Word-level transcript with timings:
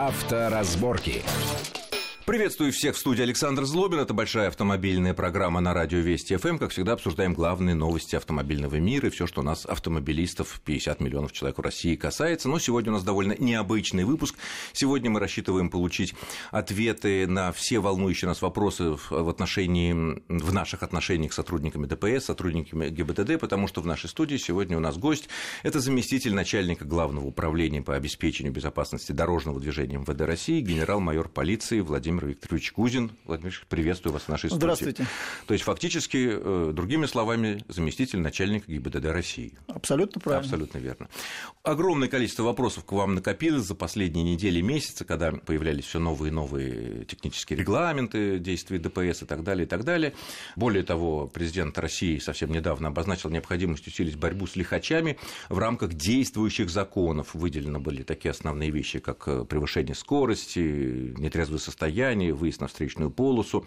Авторазборки. 0.00 1.22
Приветствую 2.30 2.70
всех 2.70 2.94
в 2.94 2.98
студии 3.00 3.22
Александр 3.22 3.64
Злобин. 3.64 3.98
Это 3.98 4.14
большая 4.14 4.46
автомобильная 4.46 5.14
программа 5.14 5.58
на 5.58 5.74
радио 5.74 5.98
Вести 5.98 6.36
ФМ. 6.36 6.58
Как 6.58 6.70
всегда, 6.70 6.92
обсуждаем 6.92 7.34
главные 7.34 7.74
новости 7.74 8.14
автомобильного 8.14 8.76
мира 8.76 9.08
и 9.08 9.10
все, 9.10 9.26
что 9.26 9.42
нас 9.42 9.66
автомобилистов 9.66 10.60
50 10.64 11.00
миллионов 11.00 11.32
человек 11.32 11.58
в 11.58 11.60
России 11.60 11.96
касается. 11.96 12.48
Но 12.48 12.60
сегодня 12.60 12.92
у 12.92 12.94
нас 12.94 13.02
довольно 13.02 13.34
необычный 13.36 14.04
выпуск. 14.04 14.36
Сегодня 14.72 15.10
мы 15.10 15.18
рассчитываем 15.18 15.70
получить 15.70 16.14
ответы 16.52 17.26
на 17.26 17.50
все 17.50 17.80
волнующие 17.80 18.28
нас 18.28 18.42
вопросы 18.42 18.96
в 19.10 19.28
отношении, 19.28 19.92
в 20.28 20.52
наших 20.52 20.84
отношениях 20.84 21.32
с 21.32 21.34
сотрудниками 21.34 21.86
ДПС, 21.86 22.26
сотрудниками 22.26 22.90
ГИБДД, 22.90 23.40
потому 23.40 23.66
что 23.66 23.80
в 23.80 23.86
нашей 23.86 24.08
студии 24.08 24.36
сегодня 24.36 24.76
у 24.76 24.80
нас 24.80 24.96
гость. 24.98 25.28
Это 25.64 25.80
заместитель 25.80 26.34
начальника 26.34 26.84
главного 26.84 27.26
управления 27.26 27.82
по 27.82 27.96
обеспечению 27.96 28.52
безопасности 28.52 29.10
дорожного 29.10 29.58
движения 29.58 29.96
МВД 29.96 30.20
России, 30.20 30.60
генерал-майор 30.60 31.28
полиции 31.28 31.80
Владимир 31.80 32.19
Владимир 32.20 32.36
Викторович 32.36 32.72
Кузин. 32.72 33.12
Владимир 33.24 33.66
приветствую 33.68 34.12
вас 34.12 34.22
в 34.22 34.28
нашей 34.28 34.50
студии. 34.50 34.60
Здравствуйте. 34.60 35.06
То 35.46 35.54
есть, 35.54 35.64
фактически, 35.64 36.28
э, 36.30 36.72
другими 36.74 37.06
словами, 37.06 37.64
заместитель 37.68 38.20
начальника 38.20 38.70
ГИБДД 38.70 39.06
России. 39.06 39.54
Абсолютно 39.68 40.20
правильно. 40.20 40.44
Абсолютно 40.44 40.78
верно. 40.78 41.08
Огромное 41.62 42.08
количество 42.08 42.42
вопросов 42.42 42.84
к 42.84 42.92
вам 42.92 43.14
накопилось 43.14 43.64
за 43.64 43.74
последние 43.74 44.24
недели 44.24 44.58
и 44.58 44.62
месяцы, 44.62 45.04
когда 45.04 45.32
появлялись 45.32 45.84
все 45.84 45.98
новые 45.98 46.30
и 46.30 46.34
новые 46.34 47.04
технические 47.06 47.58
регламенты 47.58 48.38
действий 48.38 48.78
ДПС 48.78 49.22
и 49.22 49.26
так 49.26 49.42
далее, 49.42 49.64
и 49.64 49.68
так 49.68 49.84
далее. 49.84 50.14
Более 50.56 50.82
того, 50.82 51.26
президент 51.26 51.78
России 51.78 52.18
совсем 52.18 52.52
недавно 52.52 52.88
обозначил 52.88 53.30
необходимость 53.30 53.86
усилить 53.86 54.16
борьбу 54.16 54.46
с 54.46 54.56
лихачами 54.56 55.18
в 55.48 55.58
рамках 55.58 55.94
действующих 55.94 56.70
законов. 56.70 57.34
Выделены 57.34 57.78
были 57.78 58.02
такие 58.02 58.30
основные 58.30 58.70
вещи, 58.70 58.98
как 58.98 59.26
э, 59.26 59.44
превышение 59.44 59.94
скорости, 59.94 61.14
нетрезвое 61.18 61.58
состояние, 61.58 62.09
расстояние, 62.10 62.32
выезд 62.32 62.60
на 62.60 62.66
встречную 62.66 63.10
полосу. 63.10 63.66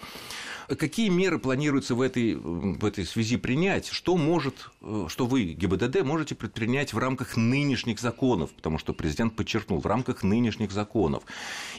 Какие 0.68 1.10
меры 1.10 1.40
планируется 1.40 1.96
в 1.96 2.02
этой, 2.02 2.36
в 2.36 2.84
этой 2.86 3.06
связи 3.06 3.38
принять? 3.38 3.88
Что 3.88 4.18
может, 4.18 4.70
э, 4.82 5.06
что 5.10 5.26
вы, 5.26 5.54
ГИБДД, 5.54 6.04
можете 6.04 6.36
предпринять 6.36 6.94
в 6.94 6.98
рамках 6.98 7.38
нынешних 7.38 8.00
законов? 8.00 8.52
Потому 8.52 8.80
что 8.80 8.94
президент 8.94 9.36
подчеркнул, 9.36 9.80
в 9.80 9.86
рамках 9.86 10.24
нынешних 10.24 10.72
законов. 10.72 11.24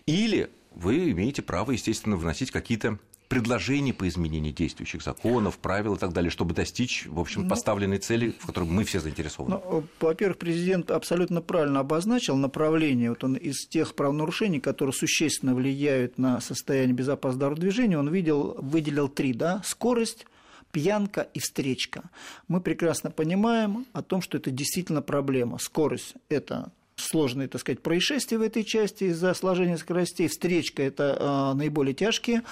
Или 0.07 0.51
вы 0.75 1.11
имеете 1.11 1.43
право, 1.43 1.73
естественно, 1.73 2.17
вносить 2.17 2.51
какие-то 2.51 2.99
предложений 3.29 3.95
по 3.95 4.07
изменению 4.09 4.53
действующих 4.53 5.03
законов, 5.03 5.59
правил 5.59 5.95
и 5.95 5.99
так 5.99 6.13
далее, 6.13 6.31
чтобы 6.31 6.55
достичь, 6.55 7.07
в 7.07 7.19
общем, 7.19 7.43
ну, 7.43 7.49
поставленной 7.49 7.99
цели, 7.99 8.35
в 8.39 8.47
которой 8.47 8.69
мы 8.69 8.85
все 8.85 9.01
заинтересованы? 9.01 9.61
Ну, 9.65 9.85
во-первых, 10.01 10.39
президент 10.39 10.91
абсолютно 10.91 11.41
правильно 11.41 11.81
обозначил 11.81 12.37
направление. 12.37 13.11
Вот 13.11 13.25
он 13.25 13.35
из 13.35 13.67
тех 13.67 13.95
правонарушений, 13.95 14.61
которые 14.61 14.93
существенно 14.93 15.55
влияют 15.55 16.19
на 16.19 16.41
состояние 16.41 16.95
безопасности 16.95 17.41
дорожного 17.41 17.61
движения, 17.63 17.99
он 17.99 18.09
видел, 18.09 18.57
выделил 18.59 19.09
три, 19.09 19.33
да, 19.33 19.63
скорость, 19.65 20.27
пьянка 20.73 21.23
и 21.23 21.39
встречка. 21.39 22.11
Мы 22.49 22.61
прекрасно 22.61 23.11
понимаем 23.11 23.87
о 23.93 24.03
том, 24.03 24.21
что 24.21 24.39
это 24.39 24.51
действительно 24.51 25.03
проблема. 25.03 25.59
Скорость– 25.59 26.15
это 26.29 26.73
сложные, 26.97 27.49
так 27.49 27.61
сказать, 27.61 27.81
происшествия 27.81 28.39
в 28.39 28.43
этой 28.43 28.65
части 28.65 29.05
из-за 29.05 29.35
сложения 29.35 29.77
скоростей. 29.79 30.29
Встречка– 30.29 30.83
это 30.85 31.17
а, 31.19 31.55
наиболее 31.55 31.95
тяжкие 31.95 32.43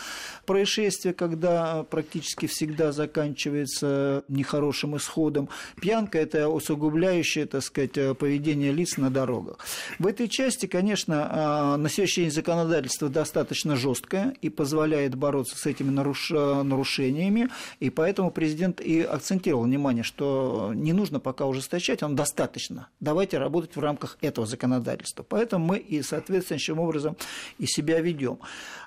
происшествия, 0.46 1.12
когда 1.12 1.84
практически 1.84 2.46
всегда 2.46 2.92
заканчивается 2.92 4.24
нехорошим 4.28 4.96
исходом. 4.96 5.48
Пьянка– 5.80 6.18
это 6.20 6.48
усугубляющее, 6.48 7.46
так 7.46 7.62
сказать, 7.62 7.92
поведение 8.18 8.72
лиц 8.72 8.96
на 8.96 9.10
дорогах. 9.10 9.58
В 9.98 10.06
этой 10.06 10.28
части, 10.28 10.66
конечно, 10.66 11.28
а, 11.30 11.76
на 11.76 11.88
сегодняшний 11.88 12.24
день 12.24 12.32
законодательство 12.32 13.08
достаточно 13.08 13.76
жесткое 13.76 14.34
и 14.40 14.48
позволяет 14.48 15.14
бороться 15.14 15.56
с 15.56 15.66
этими 15.66 15.90
нарушениями, 15.90 17.48
и 17.78 17.90
поэтому 17.90 18.30
президент 18.30 18.80
и 18.80 19.02
акцентировал 19.02 19.64
внимание, 19.64 20.02
что 20.02 20.72
не 20.74 20.92
нужно 20.92 21.20
пока 21.20 21.46
ужесточать, 21.46 22.02
оно 22.02 22.14
достаточно. 22.14 22.88
Давайте 23.00 23.38
работать 23.38 23.76
в 23.76 23.80
рамках 23.80 24.18
этого 24.20 24.31
этого 24.32 24.46
законодательства. 24.46 25.22
Поэтому 25.22 25.64
мы 25.64 25.78
и 25.78 26.02
соответствующим 26.02 26.78
образом 26.78 27.16
и 27.58 27.66
себя 27.66 28.00
ведем. 28.00 28.38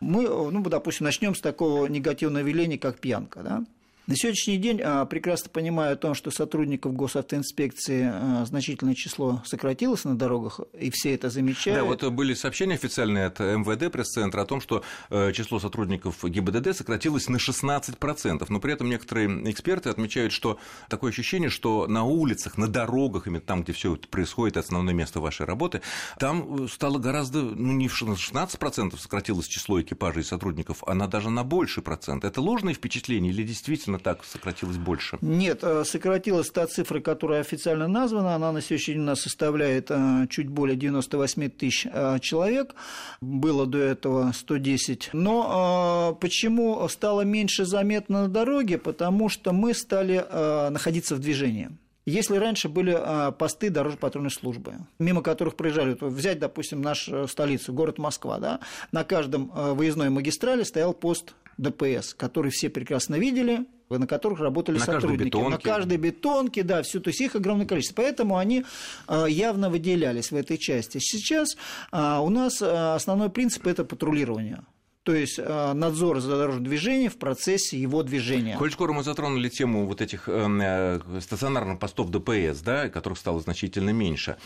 Мы, 0.01 0.23
ну, 0.27 0.61
допустим, 0.63 1.05
начнем 1.05 1.35
с 1.35 1.41
такого 1.41 1.87
негативного 1.87 2.45
явления, 2.45 2.77
как 2.77 2.99
пьянка. 2.99 3.41
Да? 3.41 3.63
На 4.07 4.15
сегодняшний 4.15 4.57
день 4.57 4.81
а, 4.83 5.03
прекрасно 5.05 5.49
понимаю 5.49 5.93
о 5.93 5.95
том, 5.95 6.13
что 6.13 6.29
сотрудников 6.29 6.93
госавтоинспекции 6.93 8.07
а, 8.13 8.45
значительное 8.45 8.93
число 8.93 9.41
сократилось 9.45 10.03
на 10.03 10.15
дорогах, 10.15 10.59
и 10.79 10.91
все 10.91 11.15
это 11.15 11.31
замечают. 11.31 11.79
Да, 11.79 11.85
вот 11.85 12.13
были 12.13 12.35
сообщения 12.35 12.75
официальные 12.75 13.25
от 13.25 13.39
МВД 13.39 13.91
пресс-центра 13.91 14.43
о 14.43 14.45
том, 14.45 14.61
что 14.61 14.83
э, 15.09 15.31
число 15.31 15.59
сотрудников 15.59 16.23
ГИБДД 16.23 16.77
сократилось 16.77 17.29
на 17.29 17.37
16%, 17.37 18.45
но 18.47 18.59
при 18.59 18.73
этом 18.73 18.89
некоторые 18.89 19.27
эксперты 19.49 19.89
отмечают, 19.89 20.33
что 20.33 20.59
такое 20.87 21.09
ощущение, 21.09 21.49
что 21.49 21.87
на 21.87 22.03
улицах, 22.03 22.59
на 22.59 22.67
дорогах, 22.67 23.25
именно 23.25 23.41
там, 23.41 23.63
где 23.63 23.73
все 23.73 23.95
это 23.95 24.07
происходит, 24.07 24.57
основное 24.57 24.93
место 24.93 25.19
вашей 25.19 25.47
работы, 25.47 25.81
там 26.19 26.65
э, 26.65 26.67
стало 26.67 26.99
гораздо, 26.99 27.41
ну 27.41 27.73
не 27.73 27.87
в 27.87 27.99
16% 27.99 28.99
сократилось 28.99 29.47
число 29.47 29.81
экипажей 29.81 30.21
и 30.21 30.25
сотрудников, 30.25 30.83
а 30.85 30.93
на 30.93 31.07
даже 31.07 31.31
на 31.31 31.43
больший 31.43 31.81
процент. 31.81 32.23
Это 32.23 32.39
ложное 32.39 32.75
впечатление 32.75 33.31
или 33.31 33.41
действительно 33.41 33.94
действительно 33.95 33.99
так 33.99 34.25
сократилось 34.25 34.77
больше? 34.77 35.17
Нет, 35.21 35.59
э, 35.63 35.83
сократилась 35.85 36.49
та 36.49 36.67
цифра, 36.67 36.99
которая 36.99 37.41
официально 37.41 37.87
названа, 37.87 38.35
она 38.35 38.51
на 38.51 38.61
сегодняшний 38.61 38.95
день 38.95 39.03
у 39.03 39.05
нас 39.07 39.21
составляет 39.21 39.87
э, 39.89 40.27
чуть 40.29 40.49
более 40.49 40.75
98 40.75 41.49
тысяч 41.49 41.87
э, 41.91 42.19
человек, 42.19 42.75
было 43.21 43.65
до 43.65 43.79
этого 43.79 44.31
110. 44.33 45.09
Но 45.13 46.17
почему 46.21 46.87
стало 46.89 47.21
меньше 47.21 47.65
заметно 47.65 48.23
на 48.23 48.27
дороге? 48.27 48.77
Потому 48.77 49.29
что 49.29 49.53
мы 49.53 49.73
стали 49.73 50.25
находиться 50.69 51.15
в 51.15 51.19
движении. 51.19 51.69
Если 52.05 52.37
раньше 52.37 52.69
были 52.69 52.95
посты 53.37 53.69
дорожно-патрульной 53.69 54.29
службы, 54.29 54.75
мимо 54.99 55.21
которых 55.21 55.55
проезжали, 55.55 55.95
то 55.95 56.07
взять, 56.07 56.39
допустим, 56.39 56.81
нашу 56.81 57.27
столицу, 57.27 57.73
город 57.73 57.97
Москва, 57.97 58.39
да, 58.39 58.59
на 58.91 59.03
каждом 59.03 59.51
выездной 59.75 60.09
магистрали 60.09 60.63
стоял 60.63 60.93
пост 60.93 61.33
ДПС, 61.57 62.13
который 62.13 62.51
все 62.51 62.69
прекрасно 62.69 63.15
видели, 63.15 63.65
на 63.89 64.07
которых 64.07 64.39
работали 64.39 64.77
на 64.77 64.85
сотрудники. 64.85 65.29
Каждой 65.29 65.49
на 65.49 65.57
каждой 65.57 65.97
бетонке, 65.97 66.63
да, 66.63 66.81
все, 66.83 66.99
то 66.99 67.09
есть 67.09 67.21
их 67.21 67.35
огромное 67.35 67.65
количество. 67.65 68.01
Поэтому 68.01 68.37
они 68.37 68.65
а, 69.07 69.25
явно 69.25 69.69
выделялись 69.69 70.31
в 70.31 70.35
этой 70.35 70.57
части. 70.57 70.97
Сейчас 70.99 71.55
а, 71.91 72.21
у 72.21 72.29
нас 72.29 72.61
а, 72.61 72.95
основной 72.95 73.29
принцип– 73.29 73.67
это 73.67 73.85
патрулирование 73.85 74.63
то 75.05 75.13
есть 75.13 75.37
э, 75.37 75.73
надзор 75.73 76.19
за 76.19 76.35
дорожным 76.35 76.63
движением 76.63 77.11
в 77.11 77.17
процессе 77.17 77.77
его 77.77 78.01
движения. 78.01 78.57
Коль 78.57 78.71
скоро 78.71 78.91
мы 78.91 79.03
затронули 79.03 79.49
тему 79.49 79.85
вот 79.85 80.01
этих 80.01 80.27
эм, 80.27 80.59
э, 80.59 80.99
стационарных 81.21 81.79
постов 81.79 82.09
ДПС, 82.09 82.61
да, 82.61 82.89
которых 82.89 83.19
стало 83.19 83.39
значительно 83.39 83.91
меньше, 83.91 84.37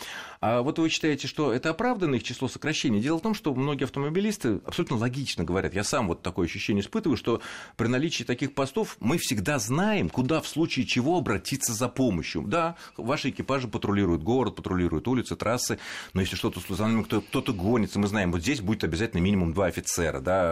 а 0.41 0.61
вот 0.61 0.77
вы 0.77 0.89
считаете, 0.89 1.27
что 1.27 1.53
это 1.53 1.69
оправданно 1.69 2.15
их 2.15 2.23
число 2.23 2.49
сокращений? 2.49 2.99
Дело 2.99 3.19
в 3.19 3.21
том, 3.21 3.33
что 3.33 3.55
многие 3.55 3.85
автомобилисты 3.85 4.59
абсолютно 4.65 4.97
логично 4.97 5.45
говорят, 5.45 5.73
я 5.73 5.85
сам 5.85 6.07
вот 6.09 6.21
такое 6.21 6.47
ощущение 6.47 6.81
испытываю, 6.81 7.15
что 7.15 7.41
при 7.77 7.87
наличии 7.87 8.25
таких 8.25 8.53
постов 8.53 8.97
мы 8.99 9.17
всегда 9.17 9.59
знаем, 9.59 10.09
куда 10.09 10.41
в 10.41 10.47
случае 10.47 10.85
чего 10.85 11.17
обратиться 11.17 11.73
за 11.73 11.87
помощью. 11.87 12.41
Да, 12.41 12.75
ваши 12.97 13.29
экипажи 13.29 13.69
патрулируют 13.69 14.23
город, 14.23 14.57
патрулируют 14.57 15.07
улицы, 15.07 15.37
трассы, 15.37 15.79
но 16.13 16.19
если 16.21 16.35
что-то 16.35 16.59
случится, 16.59 17.21
кто-то 17.21 17.53
гонится, 17.53 17.97
мы 17.97 18.07
знаем, 18.07 18.31
вот 18.31 18.41
здесь 18.41 18.59
будет 18.59 18.83
обязательно 18.83 19.21
минимум 19.21 19.53
два 19.53 19.67
офицера, 19.67 20.19
да, 20.19 20.48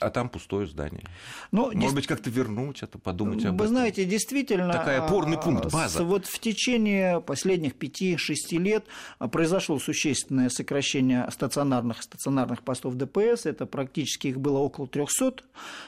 а, 0.00 0.10
там 0.10 0.28
пустое 0.28 0.66
здание. 0.66 1.04
Но, 1.52 1.70
ну, 1.72 1.80
Может 1.80 1.94
быть, 1.94 2.06
как-то 2.06 2.30
вернуть 2.30 2.82
это, 2.82 2.98
подумать 2.98 3.44
об 3.44 3.52
Вы 3.52 3.64
этом. 3.64 3.68
знаете, 3.68 4.04
действительно... 4.04 4.72
Такая 4.72 5.02
опорный 5.02 5.38
пункт, 5.38 5.72
база. 5.72 6.04
Вот 6.04 6.26
в 6.26 6.38
течение 6.38 7.20
последних 7.20 7.74
5-6 7.74 8.58
лет 8.58 8.84
произошло 9.32 9.78
существенное 9.78 10.48
сокращение 10.48 11.28
стационарных, 11.30 12.02
стационарных 12.02 12.62
постов 12.62 12.94
ДПС. 12.94 13.46
Это 13.46 13.66
практически 13.66 14.28
их 14.28 14.40
было 14.40 14.58
около 14.58 14.86
300. 14.86 15.44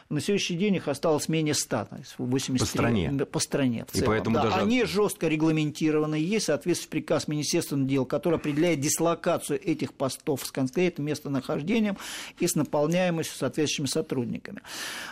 На 0.08 0.20
сегодняшний 0.20 0.56
день 0.56 0.76
их 0.76 0.88
осталось 0.88 1.28
менее 1.28 1.54
100. 1.54 1.84
То 1.84 1.96
есть 1.96 2.14
83, 2.18 2.58
по 2.58 2.66
стране? 2.66 3.26
По 3.26 3.38
стране 3.38 3.84
в 3.86 3.92
целом. 3.92 4.04
И 4.04 4.06
поэтому 4.06 4.36
да, 4.36 4.42
даже... 4.44 4.60
Они 4.60 4.84
жестко 4.84 5.28
регламентированы. 5.28 6.16
Есть 6.16 6.46
соответствующий 6.46 6.90
приказ 6.90 7.28
Министерства 7.28 7.78
дел, 7.78 8.04
который 8.04 8.36
определяет 8.36 8.80
дислокацию 8.80 9.60
этих 9.62 9.92
постов 9.92 10.44
с 10.44 10.50
конкретным 10.50 11.06
местонахождением 11.06 11.96
и 12.38 12.46
с 12.46 12.54
наполняемостью, 12.54 13.36
соответствующими 13.48 13.86
сотрудниками. 13.86 14.62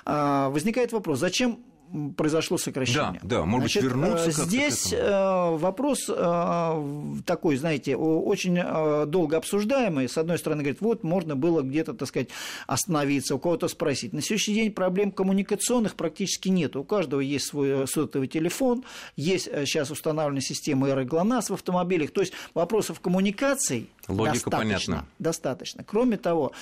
А, 0.05 0.51
возникает 0.51 0.93
вопрос, 0.93 1.19
зачем 1.19 1.59
произошло 2.17 2.59
сокращение. 2.59 3.21
Да, 3.23 3.39
да, 3.39 3.45
может 3.45 3.73
Значит, 3.73 3.83
быть, 3.83 3.93
вернуться 3.93 4.31
Здесь 4.31 4.93
э, 4.93 5.57
вопрос 5.57 6.09
э, 6.09 6.85
такой, 7.25 7.57
знаете, 7.57 7.97
очень 7.97 8.59
э, 8.59 9.07
долго 9.07 9.37
обсуждаемый. 9.37 10.09
С 10.09 10.19
одной 10.19 10.39
стороны, 10.39 10.63
говорит, 10.63 10.81
вот 10.81 11.05
можно 11.05 11.37
было 11.37 11.63
где-то, 11.63 11.95
так 11.95 12.09
сказать, 12.09 12.29
остановиться, 12.67 13.35
у 13.35 13.39
кого-то 13.39 13.69
спросить. 13.69 14.13
На 14.13 14.21
сегодняшний 14.21 14.55
день 14.55 14.73
проблем 14.73 15.13
коммуникационных 15.13 15.95
практически 15.95 16.49
нет. 16.49 16.77
У 16.77 16.85
каждого 16.85 17.21
есть 17.21 17.47
свой 17.47 17.87
сотовый 17.87 18.29
телефон, 18.29 18.85
есть 19.15 19.45
сейчас 19.45 19.91
установленная 19.91 20.43
система 20.43 20.93
РГЛОНАСС 20.95 21.51
в 21.51 21.55
автомобилях. 21.55 22.11
То 22.11 22.21
есть 22.21 22.33
вопросов 22.55 23.01
коммуникаций 23.01 23.89
Логика 24.09 24.51
достаточно, 24.51 24.59
понятна. 24.59 25.09
Достаточно. 25.19 25.85
Кроме 25.85 26.17
того, 26.17 26.53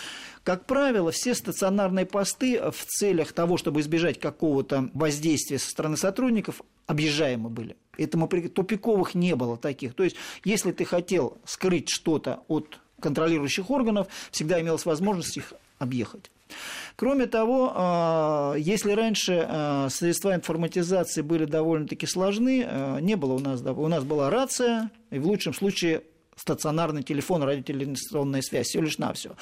как 0.43 0.67
правило, 0.67 1.11
все 1.11 1.35
стационарные 1.35 2.06
посты 2.06 2.61
в 2.70 2.85
целях 2.87 3.32
того, 3.32 3.56
чтобы 3.56 3.81
избежать 3.81 4.19
какого-то 4.19 4.91
воздействия 4.94 5.58
со 5.58 5.70
стороны 5.70 5.96
сотрудников, 5.96 6.62
объезжаемы 6.87 7.50
были. 7.50 7.76
Этому 7.99 8.29
тупиковых 8.29 9.14
не 9.14 9.37
было 9.37 9.56
таких. 9.56 9.94
То 9.94 10.05
есть, 10.05 10.17
если 10.44 10.73
ты 10.73 10.85
хотел 10.85 11.38
скрыть 11.44 11.88
что-то 11.91 12.43
от 12.49 12.79
контролирующих 13.00 13.70
органов, 13.70 14.08
всегда 14.31 14.61
имелась 14.61 14.87
возможность 14.87 15.37
их 15.37 15.52
объехать. 15.79 16.31
Кроме 16.97 17.26
того, 17.26 17.73
а, 17.75 18.55
если 18.55 18.93
раньше 18.93 19.44
а, 19.47 19.88
средства 19.90 20.35
информатизации 20.35 21.23
были 21.23 21.44
довольно-таки 21.44 22.06
сложны, 22.06 22.64
а, 22.67 22.99
не 22.99 23.17
было 23.17 23.35
у 23.35 23.38
нас, 23.38 23.61
у 23.62 23.88
нас 23.88 24.05
была 24.05 24.31
рация, 24.31 24.90
и 25.11 25.19
в 25.19 25.26
лучшем 25.26 25.55
случае 25.55 26.02
стационарный 26.44 27.02
телефон, 27.02 27.43
радиотелевизионная 27.43 28.43
связь, 28.43 28.69
все 28.69 28.81
лишь 28.81 28.99
навсего 28.99 29.35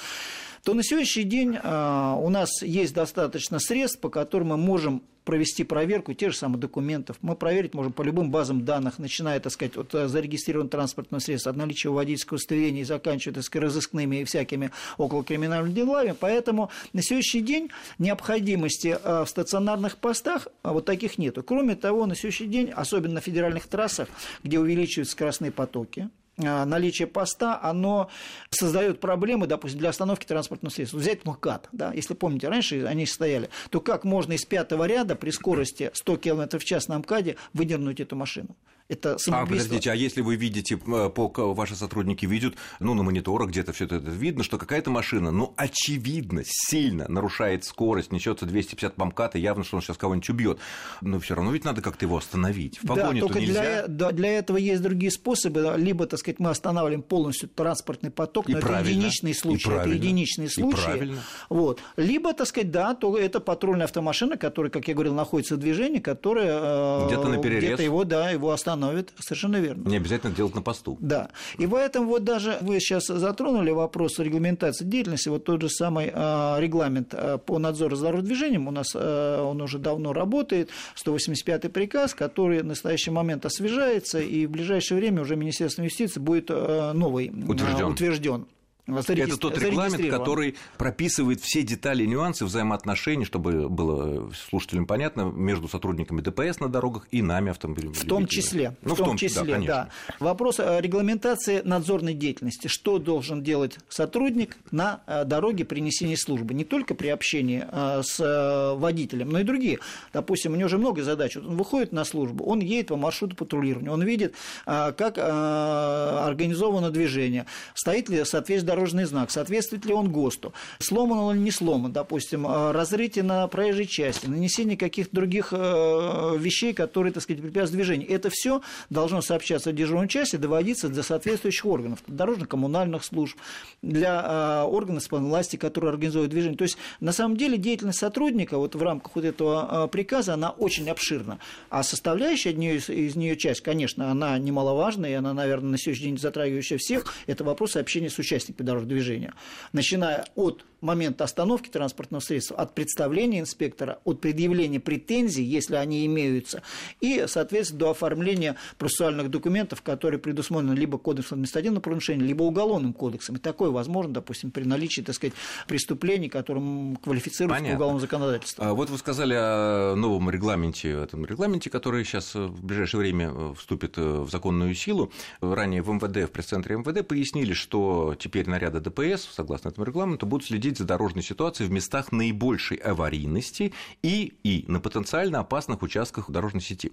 то 0.64 0.74
на 0.74 0.84
сегодняшний 0.84 1.24
день 1.24 1.58
у 1.58 2.28
нас 2.28 2.62
есть 2.62 2.94
достаточно 2.94 3.58
средств, 3.58 3.98
по 3.98 4.08
которым 4.08 4.50
мы 4.50 4.56
можем 4.56 5.02
провести 5.24 5.64
проверку 5.64 6.14
тех 6.14 6.32
же 6.32 6.38
самых 6.38 6.60
документов. 6.60 7.16
Мы 7.22 7.36
проверить 7.36 7.74
можем 7.74 7.92
по 7.92 8.02
любым 8.02 8.30
базам 8.30 8.64
данных, 8.64 8.98
начиная, 8.98 9.40
так 9.40 9.52
сказать, 9.52 9.76
от 9.76 9.94
э, 9.94 10.08
зарегистрированного 10.08 10.70
транспортного 10.70 11.20
средства, 11.20 11.50
от 11.50 11.56
наличия 11.56 11.90
водительского 11.90 12.36
удостоверения 12.36 12.82
и 12.82 12.84
заканчивая, 12.84 13.34
так 13.34 13.44
сказать, 13.44 13.64
разыскными 13.64 14.16
и 14.16 14.24
всякими 14.24 14.70
околокриминальными 14.98 15.72
делами. 15.72 16.14
Поэтому 16.18 16.70
на 16.92 17.02
сегодняшний 17.02 17.42
день 17.42 17.70
необходимости 17.98 18.98
э, 19.00 19.24
в 19.24 19.28
стационарных 19.28 19.96
постах 19.98 20.48
э, 20.64 20.70
вот 20.70 20.84
таких 20.84 21.18
нету. 21.18 21.42
Кроме 21.42 21.76
того, 21.76 22.06
на 22.06 22.16
сегодняшний 22.16 22.48
день, 22.48 22.70
особенно 22.70 23.14
на 23.14 23.20
федеральных 23.20 23.66
трассах, 23.68 24.08
где 24.42 24.58
увеличиваются 24.58 25.12
скоростные 25.12 25.52
потоки, 25.52 26.10
наличие 26.36 27.06
поста, 27.06 27.60
оно 27.62 28.10
создает 28.50 29.00
проблемы, 29.00 29.46
допустим, 29.46 29.78
для 29.78 29.90
остановки 29.90 30.24
транспортного 30.24 30.72
средства. 30.72 30.98
Взять 30.98 31.24
МКАД, 31.24 31.68
да, 31.72 31.92
если 31.92 32.14
помните, 32.14 32.48
раньше 32.48 32.84
они 32.84 33.06
стояли, 33.06 33.50
то 33.70 33.80
как 33.80 34.04
можно 34.04 34.32
из 34.32 34.44
пятого 34.44 34.84
ряда 34.84 35.14
при 35.14 35.30
скорости 35.30 35.90
100 35.92 36.16
км 36.16 36.58
в 36.58 36.64
час 36.64 36.88
на 36.88 36.98
МКАДе 36.98 37.36
выдернуть 37.52 38.00
эту 38.00 38.16
машину? 38.16 38.56
Это 38.92 39.16
А, 39.30 39.46
подождите, 39.46 39.90
а 39.90 39.94
если 39.94 40.20
вы 40.20 40.36
видите, 40.36 40.74
э, 40.74 41.08
по, 41.08 41.28
ваши 41.54 41.74
сотрудники 41.74 42.26
видят, 42.26 42.56
ну, 42.78 42.92
на 42.92 43.02
мониторах 43.02 43.48
где-то 43.48 43.72
все 43.72 43.86
это 43.86 43.96
видно, 43.96 44.44
что 44.44 44.58
какая-то 44.58 44.90
машина, 44.90 45.30
ну, 45.30 45.54
очевидно, 45.56 46.42
сильно 46.44 47.06
нарушает 47.08 47.64
скорость, 47.64 48.12
несется 48.12 48.44
250 48.44 48.94
по 48.94 49.06
МКАДу, 49.06 49.38
явно, 49.38 49.64
что 49.64 49.76
он 49.76 49.82
сейчас 49.82 49.96
кого-нибудь 49.96 50.28
убьет. 50.28 50.58
Но 51.00 51.18
все 51.20 51.34
равно 51.34 51.52
ведь 51.52 51.64
надо 51.64 51.80
как-то 51.80 52.04
его 52.04 52.18
остановить. 52.18 52.82
В 52.82 52.94
да, 52.94 53.12
только 53.14 53.40
нельзя. 53.40 53.62
Для, 53.62 53.86
да, 53.88 54.12
для 54.12 54.38
этого 54.38 54.58
есть 54.58 54.82
другие 54.82 55.10
способы. 55.10 55.74
Либо, 55.78 56.06
так 56.06 56.20
сказать, 56.20 56.38
мы 56.38 56.50
останавливаем 56.50 57.02
полностью 57.02 57.48
транспортный 57.48 58.10
поток, 58.10 58.46
но 58.48 58.58
и 58.58 58.60
это 58.60 58.78
единичный 58.80 59.34
случай. 59.34 59.70
Это 59.70 59.88
единичный 59.88 60.50
случай. 60.50 60.78
И 60.78 60.84
правильно. 60.84 61.20
Вот. 61.48 61.80
Либо, 61.96 62.34
так 62.34 62.46
сказать, 62.46 62.70
да, 62.70 62.94
то 62.94 63.16
это 63.16 63.40
патрульная 63.40 63.86
автомашина, 63.86 64.36
которая, 64.36 64.70
как 64.70 64.86
я 64.86 64.92
говорил, 64.92 65.14
находится 65.14 65.56
в 65.56 65.58
движении, 65.58 65.98
которая 65.98 67.06
где-то 67.06 67.28
на 67.28 67.38
перерез. 67.38 67.64
Где-то 67.64 67.82
его, 67.82 68.04
да, 68.04 68.28
его 68.30 68.50
останавливает 68.50 68.81
остановит, 68.82 69.12
совершенно 69.18 69.56
верно. 69.56 69.88
Не 69.88 69.96
обязательно 69.96 70.34
делать 70.34 70.54
на 70.54 70.62
посту. 70.62 70.96
Да. 71.00 71.30
И 71.58 71.66
поэтому 71.66 72.08
вот 72.08 72.24
даже 72.24 72.58
вы 72.60 72.80
сейчас 72.80 73.06
затронули 73.06 73.70
вопрос 73.70 74.18
регламентации 74.18 74.84
деятельности, 74.84 75.28
вот 75.28 75.44
тот 75.44 75.62
же 75.62 75.68
самый 75.68 76.10
а, 76.12 76.58
регламент 76.58 77.14
а, 77.14 77.38
по 77.38 77.58
надзору 77.58 77.96
за 77.96 78.06
дорожным 78.06 78.26
движением, 78.26 78.68
у 78.68 78.70
нас 78.70 78.92
а, 78.94 79.42
он 79.44 79.60
уже 79.60 79.78
давно 79.78 80.12
работает, 80.12 80.70
185-й 81.04 81.68
приказ, 81.68 82.14
который 82.14 82.62
в 82.62 82.64
настоящий 82.66 83.10
момент 83.10 83.46
освежается, 83.46 84.20
и 84.20 84.46
в 84.46 84.50
ближайшее 84.50 84.98
время 84.98 85.22
уже 85.22 85.36
Министерство 85.36 85.82
юстиции 85.82 86.20
будет 86.20 86.48
новый 86.48 87.32
утвержден. 87.48 87.86
утвержден. 87.86 88.46
Это 88.86 89.36
тот 89.36 89.56
регламент, 89.58 90.10
который 90.10 90.56
прописывает 90.76 91.40
все 91.40 91.62
детали 91.62 92.02
и 92.02 92.06
нюансы 92.08 92.44
взаимоотношений, 92.44 93.24
чтобы 93.24 93.68
было 93.68 94.32
слушателям 94.48 94.86
понятно, 94.86 95.22
между 95.22 95.68
сотрудниками 95.68 96.20
ДПС 96.20 96.58
на 96.58 96.68
дорогах 96.68 97.06
и 97.12 97.22
нами 97.22 97.50
автомобилем. 97.50 97.94
В 97.94 98.04
том 98.04 98.26
числе. 98.26 98.76
Ну, 98.82 98.94
в 98.94 98.98
том, 98.98 99.06
в 99.06 99.08
том 99.10 99.16
числе, 99.18 99.44
да, 99.44 99.58
да. 99.58 99.88
Вопрос 100.18 100.58
регламентации 100.58 101.62
надзорной 101.64 102.14
деятельности. 102.14 102.66
Что 102.66 102.98
должен 102.98 103.44
делать 103.44 103.78
сотрудник 103.88 104.56
на 104.72 105.02
э, 105.06 105.24
дороге 105.24 105.64
при 105.64 105.78
несении 105.78 106.16
службы? 106.16 106.52
Не 106.52 106.64
только 106.64 106.96
при 106.96 107.06
общении 107.08 107.64
э, 107.70 108.02
с 108.02 108.18
э, 108.18 108.76
водителем, 108.76 109.30
но 109.30 109.38
и 109.40 109.44
другие. 109.44 109.78
Допустим, 110.12 110.54
у 110.54 110.56
него 110.56 110.66
уже 110.66 110.78
много 110.78 111.04
задач. 111.04 111.36
Он 111.36 111.56
выходит 111.56 111.92
на 111.92 112.04
службу, 112.04 112.44
он 112.44 112.58
едет 112.58 112.88
по 112.88 112.96
маршруту 112.96 113.36
патрулирования, 113.36 113.90
он 113.90 114.02
видит, 114.02 114.34
как 114.64 115.18
организовано 115.18 116.90
движение, 116.90 117.46
стоит 117.74 118.08
ли 118.08 118.24
соответственно 118.24 118.71
дорожный 118.72 119.04
знак, 119.04 119.30
соответствует 119.30 119.84
ли 119.84 119.92
он 119.92 120.10
ГОСТу, 120.10 120.54
сломан 120.78 121.18
он 121.18 121.36
или 121.36 121.42
не 121.42 121.50
сломан, 121.50 121.92
допустим, 121.92 122.46
э, 122.46 122.72
разрытие 122.72 123.22
на 123.22 123.46
проезжей 123.46 123.86
части, 123.86 124.26
нанесение 124.26 124.78
каких-то 124.78 125.14
других 125.14 125.48
э, 125.52 126.36
вещей, 126.38 126.72
которые, 126.72 127.12
так 127.12 127.22
сказать, 127.22 127.42
препятствуют 127.42 127.84
движению. 127.84 128.10
Это 128.10 128.30
все 128.30 128.62
должно 128.88 129.20
сообщаться 129.20 129.70
в 129.70 129.74
дежурной 129.74 130.08
части, 130.08 130.36
доводиться 130.36 130.88
для 130.88 131.02
соответствующих 131.02 131.66
органов, 131.66 131.98
дорожно-коммунальных 132.06 133.04
служб, 133.04 133.36
для 133.82 134.62
э, 134.62 134.62
органов 134.62 135.02
власти, 135.10 135.56
которые 135.56 135.90
организуют 135.90 136.30
движение. 136.30 136.56
То 136.56 136.64
есть, 136.64 136.78
на 137.00 137.12
самом 137.12 137.36
деле, 137.36 137.58
деятельность 137.58 137.98
сотрудника 137.98 138.56
вот 138.56 138.74
в 138.74 138.82
рамках 138.82 139.16
вот 139.16 139.24
этого 139.24 139.86
приказа, 139.88 140.34
она 140.34 140.50
очень 140.50 140.88
обширна. 140.88 141.38
А 141.68 141.82
составляющая 141.82 142.52
из, 142.52 142.88
из 142.88 143.16
нее 143.16 143.36
часть, 143.36 143.60
конечно, 143.60 144.10
она 144.10 144.38
немаловажная, 144.38 145.10
и 145.10 145.14
она, 145.14 145.34
наверное, 145.34 145.72
на 145.72 145.78
сегодняшний 145.78 146.08
день 146.08 146.18
затрагивающая 146.18 146.78
всех, 146.78 147.12
это 147.26 147.44
вопрос 147.44 147.76
общения 147.76 148.08
с 148.08 148.18
участниками 148.18 148.61
принципе 148.62 148.64
дорожного 148.64 148.88
движения, 148.94 149.34
начиная 149.72 150.24
от 150.34 150.64
момента 150.82 151.24
остановки 151.24 151.68
транспортного 151.68 152.20
средства, 152.20 152.56
от 152.56 152.74
представления 152.74 153.40
инспектора, 153.40 154.00
от 154.04 154.20
предъявления 154.20 154.80
претензий, 154.80 155.44
если 155.44 155.76
они 155.76 156.04
имеются, 156.06 156.62
и, 157.00 157.24
соответственно, 157.26 157.80
до 157.80 157.90
оформления 157.90 158.56
процессуальных 158.78 159.30
документов, 159.30 159.82
которые 159.82 160.18
предусмотрены 160.18 160.74
либо 160.74 160.98
кодексом 160.98 161.36
административного 161.36 161.80
правонарушения, 161.80 162.26
либо 162.26 162.42
уголовным 162.42 162.92
кодексом. 162.92 163.36
И 163.36 163.38
такое 163.38 163.70
возможно, 163.70 164.14
допустим, 164.14 164.50
при 164.50 164.64
наличии, 164.64 165.00
так 165.02 165.14
сказать, 165.14 165.34
преступлений, 165.66 166.28
которым 166.28 166.96
квалифицируются 166.96 167.64
по 167.64 167.74
уголовному 167.74 168.00
законодательству. 168.00 168.64
А 168.64 168.74
вот 168.74 168.90
вы 168.90 168.98
сказали 168.98 169.34
о 169.36 169.94
новом 169.94 170.30
регламенте, 170.30 170.90
этом 170.90 171.24
регламенте, 171.24 171.70
который 171.70 172.04
сейчас 172.04 172.34
в 172.34 172.64
ближайшее 172.64 173.00
время 173.00 173.54
вступит 173.54 173.96
в 173.96 174.28
законную 174.30 174.74
силу. 174.74 175.12
Ранее 175.40 175.82
в 175.82 175.90
МВД, 175.90 176.28
в 176.28 176.32
пресс-центре 176.32 176.76
МВД 176.76 177.06
пояснили, 177.06 177.52
что 177.52 178.14
теперь 178.18 178.48
наряды 178.48 178.80
ДПС, 178.80 179.28
согласно 179.32 179.68
этому 179.68 179.86
регламенту, 179.86 180.26
будут 180.26 180.46
следить 180.46 180.71
за 180.78 180.84
дорожной 180.84 181.22
ситуацией 181.22 181.68
в 181.68 181.72
местах 181.72 182.12
наибольшей 182.12 182.76
аварийности 182.76 183.72
и, 184.02 184.34
и 184.42 184.64
на 184.68 184.80
потенциально 184.80 185.40
опасных 185.40 185.82
участках 185.82 186.30
дорожной 186.30 186.62
сети. 186.62 186.92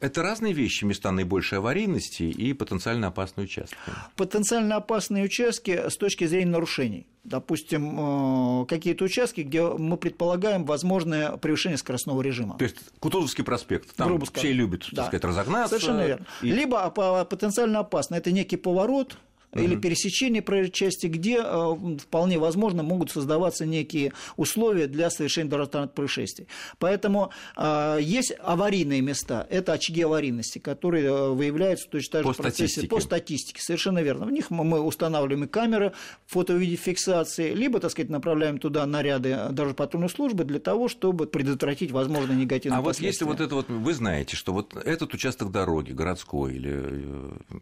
Это 0.00 0.22
разные 0.22 0.52
вещи, 0.52 0.84
места 0.84 1.10
наибольшей 1.10 1.58
аварийности 1.58 2.24
и 2.24 2.52
потенциально 2.52 3.08
опасные 3.08 3.44
участки. 3.44 3.76
Потенциально 4.16 4.76
опасные 4.76 5.24
участки 5.24 5.88
с 5.88 5.96
точки 5.96 6.26
зрения 6.26 6.52
нарушений 6.52 7.06
допустим, 7.28 8.62
э, 8.62 8.66
какие-то 8.66 9.04
участки, 9.04 9.42
где 9.42 9.62
мы 9.62 9.96
предполагаем 9.96 10.64
возможное 10.64 11.36
превышение 11.36 11.76
скоростного 11.76 12.22
режима. 12.22 12.56
То 12.56 12.64
есть 12.64 12.76
Кутузовский 13.00 13.44
проспект, 13.44 13.94
там 13.94 14.08
Грубо 14.08 14.26
все 14.32 14.52
любят, 14.52 14.86
да. 14.92 15.02
так 15.02 15.06
сказать, 15.08 15.24
разогнаться. 15.24 15.78
Совершенно 15.78 16.06
верно. 16.06 16.26
И... 16.42 16.50
Либо 16.50 16.90
потенциально 16.90 17.80
опасно, 17.80 18.14
это 18.14 18.32
некий 18.32 18.56
поворот, 18.56 19.18
угу. 19.52 19.62
или 19.62 19.76
пересечение 19.76 20.42
проезжей 20.42 20.72
части, 20.72 21.06
где 21.06 21.40
э, 21.42 21.74
вполне 21.98 22.38
возможно 22.38 22.82
могут 22.82 23.10
создаваться 23.10 23.66
некие 23.66 24.12
условия 24.36 24.86
для 24.86 25.10
совершения 25.10 25.50
дорожно-транспортных 25.50 25.94
происшествий. 25.94 26.46
Поэтому 26.78 27.30
э, 27.56 27.98
есть 28.00 28.34
аварийные 28.40 29.00
места, 29.00 29.46
это 29.50 29.72
очаги 29.72 30.02
аварийности, 30.02 30.58
которые 30.58 31.06
э, 31.06 31.30
выявляются 31.30 31.88
точно 31.88 32.12
так 32.12 32.22
же 32.22 32.28
по 32.28 32.42
процессе 32.42 32.68
статистике. 32.68 32.88
по 32.88 33.00
статистике, 33.00 33.62
совершенно 33.62 34.00
верно. 34.00 34.26
В 34.26 34.30
них 34.30 34.50
мы 34.50 34.80
устанавливаем 34.80 35.44
и 35.44 35.48
камеры 35.48 35.92
фото-видеофиксации, 36.26 37.52
либо, 37.54 37.80
так 37.80 37.90
сказать, 37.90 38.10
направляем 38.10 38.58
туда 38.58 38.86
наряды 38.86 39.36
даже 39.50 39.74
патрульной 39.74 40.08
службы 40.08 40.44
для 40.44 40.58
того, 40.58 40.88
чтобы 40.88 41.26
предотвратить 41.26 41.90
возможные 41.90 42.38
негативные 42.38 42.78
а 42.78 42.82
последствия. 42.82 43.24
А 43.24 43.28
вот 43.28 43.40
если 43.40 43.44
вот 43.44 43.64
это 43.64 43.72
вот, 43.72 43.84
вы 43.84 43.94
знаете, 43.94 44.36
что 44.36 44.52
вот 44.52 44.76
этот 44.76 45.14
участок 45.14 45.50
дороги, 45.50 45.92
городской 45.92 46.54
или 46.54 47.08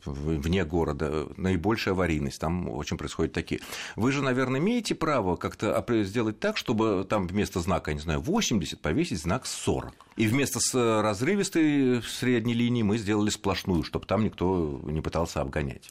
вне 0.05 0.65
города, 0.65 1.29
наиболее 1.37 1.77
большая 1.87 1.95
аварийность, 1.95 2.41
там 2.41 2.69
очень 2.69 2.97
происходят 2.97 3.33
такие. 3.33 3.61
Вы 3.97 4.13
же, 4.13 4.23
наверное, 4.23 4.61
имеете 4.61 4.95
право 4.95 5.37
как-то 5.37 5.85
сделать 6.05 6.41
так, 6.41 6.57
чтобы 6.57 7.07
там 7.09 7.27
вместо 7.27 7.61
знака, 7.61 7.91
я 7.91 7.95
не 7.95 8.01
знаю, 8.01 8.21
80 8.21 8.81
повесить 8.81 9.21
знак 9.21 9.47
40. 9.47 9.95
И 10.17 10.27
вместо 10.27 10.61
с 10.61 10.75
разрывистой 11.03 12.03
средней 12.03 12.55
линии 12.55 12.83
мы 12.83 12.97
сделали 12.97 13.31
сплошную, 13.31 13.83
чтобы 13.83 14.07
там 14.07 14.25
никто 14.25 14.81
не 14.85 15.01
пытался 15.01 15.43
обгонять. 15.43 15.91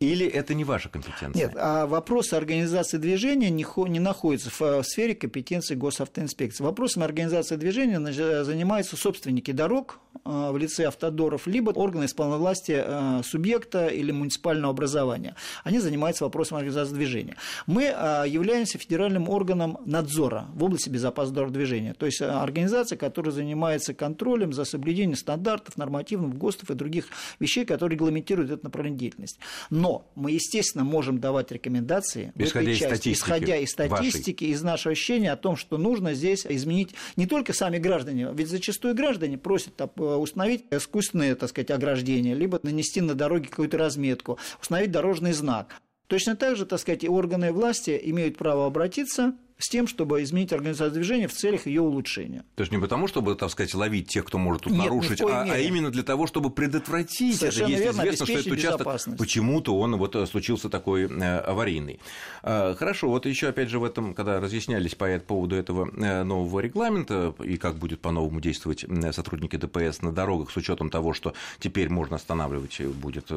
Или 0.00 0.26
это 0.26 0.54
не 0.54 0.64
ваша 0.64 0.88
компетенция? 0.88 1.34
Нет, 1.34 1.52
а 1.56 1.86
вопросы 1.86 2.34
организации 2.34 2.98
движения 2.98 3.50
не, 3.50 3.66
не 3.88 4.00
находятся 4.00 4.50
в 4.56 4.82
сфере 4.84 5.14
компетенции 5.14 5.74
госавтоинспекции. 5.74 6.62
Вопросами 6.62 7.04
организации 7.04 7.56
движения 7.56 8.00
занимаются 8.44 8.96
собственники 8.96 9.50
дорог, 9.50 9.98
э, 9.98 10.03
в 10.24 10.56
лице 10.56 10.86
автодоров, 10.86 11.46
либо 11.46 11.70
органы 11.70 12.06
исполнительной 12.06 12.38
власти 12.38 12.82
э, 12.84 13.22
субъекта 13.24 13.88
или 13.88 14.10
муниципального 14.10 14.70
образования. 14.70 15.34
Они 15.62 15.78
занимаются 15.78 16.24
вопросом 16.24 16.56
организации 16.58 16.94
движения. 16.94 17.36
Мы 17.66 17.84
являемся 17.84 18.78
федеральным 18.78 19.28
органом 19.28 19.78
надзора 19.84 20.46
в 20.54 20.64
области 20.64 20.88
безопасности 20.88 21.34
дорожного 21.34 21.58
движения, 21.58 21.94
то 21.94 22.06
есть 22.06 22.22
организация, 22.22 22.96
которая 22.96 23.32
занимается 23.32 23.94
контролем 23.94 24.52
за 24.52 24.64
соблюдением 24.64 25.16
стандартов, 25.16 25.76
нормативов, 25.76 26.36
ГОСТов 26.36 26.70
и 26.70 26.74
других 26.74 27.08
вещей, 27.38 27.64
которые 27.64 27.96
регламентируют 27.96 28.50
это 28.50 28.64
направление 28.64 28.98
деятельности. 28.98 29.38
Но 29.70 30.10
мы, 30.14 30.32
естественно, 30.32 30.84
можем 30.84 31.18
давать 31.18 31.52
рекомендации 31.52 32.32
исходя 32.36 32.70
из 32.70 32.78
части, 32.78 33.12
исходя 33.12 33.56
из 33.56 33.70
статистики, 33.70 34.44
вашей. 34.44 34.54
из 34.54 34.62
нашего 34.62 34.92
ощущения 34.92 35.32
о 35.32 35.36
том, 35.36 35.56
что 35.56 35.78
нужно 35.78 36.14
здесь 36.14 36.46
изменить 36.46 36.94
не 37.16 37.26
только 37.26 37.52
сами 37.52 37.78
граждане, 37.78 38.28
ведь 38.32 38.48
зачастую 38.48 38.94
граждане 38.94 39.38
просят 39.38 39.74
э, 39.80 39.86
установить 40.18 40.64
искусственные, 40.70 41.34
так 41.34 41.50
сказать, 41.50 41.70
ограждения, 41.70 42.34
либо 42.34 42.60
нанести 42.62 43.00
на 43.00 43.14
дороге 43.14 43.48
какую-то 43.48 43.78
разметку, 43.78 44.38
установить 44.60 44.90
дорожный 44.90 45.32
знак. 45.32 45.80
Точно 46.06 46.36
так 46.36 46.56
же, 46.56 46.66
так 46.66 46.80
сказать, 46.80 47.04
и 47.04 47.08
органы 47.08 47.52
власти 47.52 47.98
имеют 48.04 48.36
право 48.36 48.66
обратиться 48.66 49.34
с 49.58 49.68
тем, 49.68 49.86
чтобы 49.86 50.22
изменить 50.22 50.52
организацию 50.52 50.94
движения 50.94 51.28
в 51.28 51.32
целях 51.32 51.66
ее 51.66 51.80
улучшения. 51.80 52.44
То 52.56 52.62
есть 52.62 52.72
не 52.72 52.78
потому, 52.78 53.06
чтобы, 53.06 53.34
так 53.36 53.50
сказать, 53.50 53.72
ловить 53.74 54.08
тех, 54.08 54.24
кто 54.24 54.38
может 54.38 54.62
тут 54.62 54.72
Нет, 54.72 54.84
нарушить, 54.84 55.20
а, 55.22 55.46
а 55.48 55.58
именно 55.58 55.90
для 55.90 56.02
того, 56.02 56.26
чтобы 56.26 56.50
предотвратить 56.50 57.38
Совершенно 57.38 57.64
это, 57.64 57.72
если 57.72 57.84
верно, 57.84 58.00
известно, 58.00 58.26
что 58.26 58.38
этот 58.38 58.52
участок 58.52 59.18
почему-то 59.18 59.76
он 59.78 59.96
вот 59.96 60.16
э, 60.16 60.26
случился 60.26 60.68
такой 60.68 61.04
э, 61.04 61.38
аварийный. 61.38 62.00
А, 62.42 62.74
хорошо, 62.74 63.08
вот 63.08 63.26
еще 63.26 63.48
опять 63.48 63.68
же 63.68 63.78
в 63.78 63.84
этом, 63.84 64.14
когда 64.14 64.40
разъяснялись 64.40 64.94
по 64.94 65.18
поводу 65.20 65.54
этого 65.54 65.88
э, 65.96 66.24
нового 66.24 66.60
регламента 66.60 67.34
и 67.42 67.56
как 67.56 67.76
будет 67.76 68.00
по-новому 68.00 68.40
действовать 68.40 68.84
сотрудники 69.12 69.56
ДПС 69.56 70.02
на 70.02 70.12
дорогах 70.12 70.50
с 70.50 70.56
учетом 70.56 70.90
того, 70.90 71.12
что 71.12 71.32
теперь 71.60 71.88
можно 71.88 72.16
останавливать 72.16 72.80
будет 72.80 73.30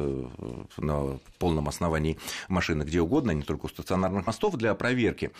на 0.76 1.18
полном 1.38 1.68
основании 1.68 2.18
машины 2.48 2.82
где 2.82 3.00
угодно, 3.00 3.32
а 3.32 3.34
не 3.34 3.42
только 3.42 3.66
у 3.66 3.68
стационарных 3.68 4.26
мостов 4.26 4.56
для 4.56 4.74
проверки. 4.74 5.30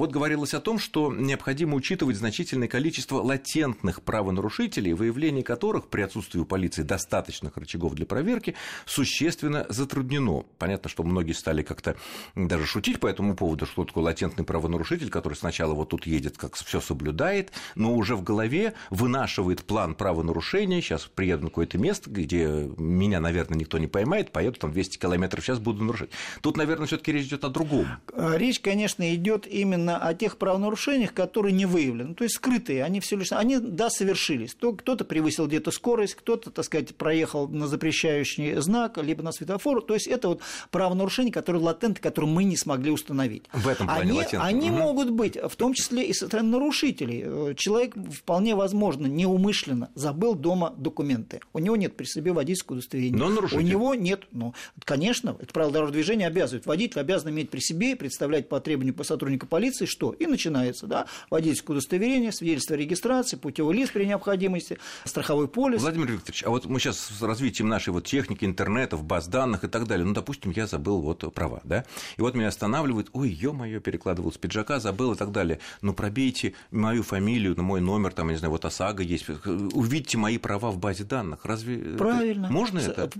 Вот 0.00 0.12
говорилось 0.12 0.54
о 0.54 0.60
том, 0.60 0.78
что 0.78 1.12
необходимо 1.12 1.74
учитывать 1.74 2.16
значительное 2.16 2.68
количество 2.68 3.16
латентных 3.16 4.00
правонарушителей, 4.00 4.94
выявление 4.94 5.42
которых 5.42 5.88
при 5.88 6.00
отсутствии 6.00 6.40
у 6.40 6.46
полиции 6.46 6.80
достаточных 6.80 7.58
рычагов 7.58 7.92
для 7.92 8.06
проверки 8.06 8.54
существенно 8.86 9.66
затруднено. 9.68 10.44
Понятно, 10.56 10.88
что 10.88 11.02
многие 11.02 11.32
стали 11.32 11.62
как-то 11.62 11.96
даже 12.34 12.64
шутить 12.64 12.98
по 12.98 13.08
этому 13.08 13.36
поводу, 13.36 13.66
что 13.66 13.84
такое 13.84 14.04
латентный 14.04 14.42
правонарушитель, 14.42 15.10
который 15.10 15.34
сначала 15.34 15.74
вот 15.74 15.90
тут 15.90 16.06
едет, 16.06 16.38
как 16.38 16.54
все 16.54 16.80
соблюдает, 16.80 17.52
но 17.74 17.94
уже 17.94 18.16
в 18.16 18.22
голове 18.22 18.72
вынашивает 18.88 19.64
план 19.64 19.94
правонарушения. 19.94 20.80
Сейчас 20.80 21.04
приеду 21.14 21.42
на 21.42 21.48
какое-то 21.50 21.76
место, 21.76 22.08
где 22.08 22.70
меня, 22.78 23.20
наверное, 23.20 23.58
никто 23.58 23.76
не 23.76 23.86
поймает, 23.86 24.32
поеду 24.32 24.58
там 24.60 24.72
200 24.72 24.96
километров 24.96 25.44
сейчас 25.44 25.58
буду 25.58 25.84
нарушать. 25.84 26.08
Тут, 26.40 26.56
наверное, 26.56 26.86
все-таки 26.86 27.12
речь 27.12 27.26
идет 27.26 27.44
о 27.44 27.50
другом. 27.50 27.86
Речь, 28.16 28.60
конечно, 28.60 29.14
идет 29.14 29.46
именно 29.46 29.89
о 29.96 30.14
тех 30.14 30.36
правонарушениях, 30.36 31.12
которые 31.12 31.52
не 31.52 31.66
выявлены, 31.66 32.14
то 32.14 32.24
есть 32.24 32.36
скрытые, 32.36 32.84
они 32.84 33.00
все 33.00 33.16
лишь, 33.16 33.32
они, 33.32 33.58
да, 33.58 33.90
совершились. 33.90 34.54
Кто-то 34.54 35.04
превысил 35.04 35.46
где-то 35.46 35.70
скорость, 35.70 36.14
кто-то, 36.14 36.50
так 36.50 36.64
сказать, 36.64 36.94
проехал 36.96 37.48
на 37.48 37.66
запрещающий 37.66 38.56
знак, 38.60 38.98
либо 38.98 39.22
на 39.22 39.32
светофор, 39.32 39.82
то 39.82 39.94
есть 39.94 40.06
это 40.06 40.28
вот 40.28 40.40
правонарушения, 40.70 41.32
которые 41.32 41.62
латенты, 41.62 42.00
которые 42.00 42.30
мы 42.30 42.44
не 42.44 42.56
смогли 42.56 42.90
установить. 42.90 43.44
В 43.52 43.68
этом 43.68 43.86
плане 43.86 44.02
они, 44.02 44.12
латентны. 44.12 44.46
Они 44.46 44.70
угу. 44.70 44.78
могут 44.78 45.10
быть, 45.10 45.36
в 45.36 45.56
том 45.56 45.74
числе 45.74 46.04
и 46.04 46.12
со 46.12 46.26
стороны 46.26 46.50
нарушителей. 46.50 47.54
Человек 47.54 47.94
вполне 48.12 48.54
возможно 48.54 49.06
неумышленно 49.06 49.90
забыл 49.94 50.34
дома 50.34 50.74
документы. 50.76 51.40
У 51.52 51.58
него 51.58 51.76
нет 51.76 51.96
при 51.96 52.04
себе 52.04 52.32
водительского 52.32 52.76
удостоверения. 52.76 53.18
Но 53.18 53.28
нарушитель. 53.28 53.58
У 53.58 53.66
него 53.66 53.94
нет, 53.94 54.24
ну, 54.32 54.54
конечно, 54.84 55.36
это 55.38 55.52
правило 55.52 55.72
дорожного 55.72 55.94
движения 55.94 56.26
обязывает. 56.26 56.66
Водитель 56.66 57.00
обязан 57.00 57.30
иметь 57.30 57.50
при 57.50 57.60
себе 57.60 57.92
и 57.92 57.94
представлять 57.94 58.48
по 58.48 58.60
требованию 58.60 58.94
по 58.94 59.04
сотрудника 59.04 59.46
полиции, 59.46 59.79
что? 59.86 60.12
И 60.12 60.26
начинается, 60.26 60.86
да, 60.86 61.06
водительское 61.30 61.76
удостоверение, 61.76 62.32
свидетельство 62.32 62.76
о 62.76 62.78
регистрации, 62.78 63.36
путевой 63.36 63.74
лист 63.74 63.92
при 63.92 64.04
необходимости, 64.04 64.78
страховой 65.04 65.48
полис. 65.48 65.80
Владимир 65.80 66.12
Викторович, 66.12 66.44
а 66.44 66.50
вот 66.50 66.66
мы 66.66 66.80
сейчас 66.80 66.98
с 66.98 67.22
развитием 67.22 67.68
нашей 67.68 67.90
вот 67.90 68.06
техники, 68.06 68.44
интернетов, 68.44 69.04
баз 69.04 69.28
данных 69.28 69.64
и 69.64 69.68
так 69.68 69.86
далее, 69.86 70.06
ну, 70.06 70.14
допустим, 70.14 70.52
я 70.54 70.66
забыл 70.66 71.00
вот 71.00 71.32
права, 71.34 71.60
да, 71.64 71.84
и 72.16 72.20
вот 72.20 72.34
меня 72.34 72.48
останавливают, 72.48 73.10
ой, 73.12 73.30
ё-моё, 73.30 73.80
перекладывал 73.80 74.32
с 74.32 74.38
пиджака, 74.38 74.80
забыл 74.80 75.12
и 75.12 75.16
так 75.16 75.32
далее, 75.32 75.60
ну, 75.82 75.92
пробейте 75.92 76.54
мою 76.70 77.02
фамилию, 77.02 77.54
ну, 77.56 77.62
мой 77.62 77.80
номер, 77.80 78.12
там, 78.12 78.28
я 78.28 78.34
не 78.34 78.38
знаю, 78.38 78.52
вот 78.52 78.64
ОСАГО 78.64 79.02
есть, 79.02 79.28
увидите 79.28 80.18
мои 80.18 80.38
права 80.38 80.70
в 80.70 80.78
базе 80.78 81.04
данных, 81.04 81.44
разве 81.44 81.96
Правильно. 81.96 82.46
Это... 82.46 82.52
можно 82.52 82.78
это? 82.78 83.10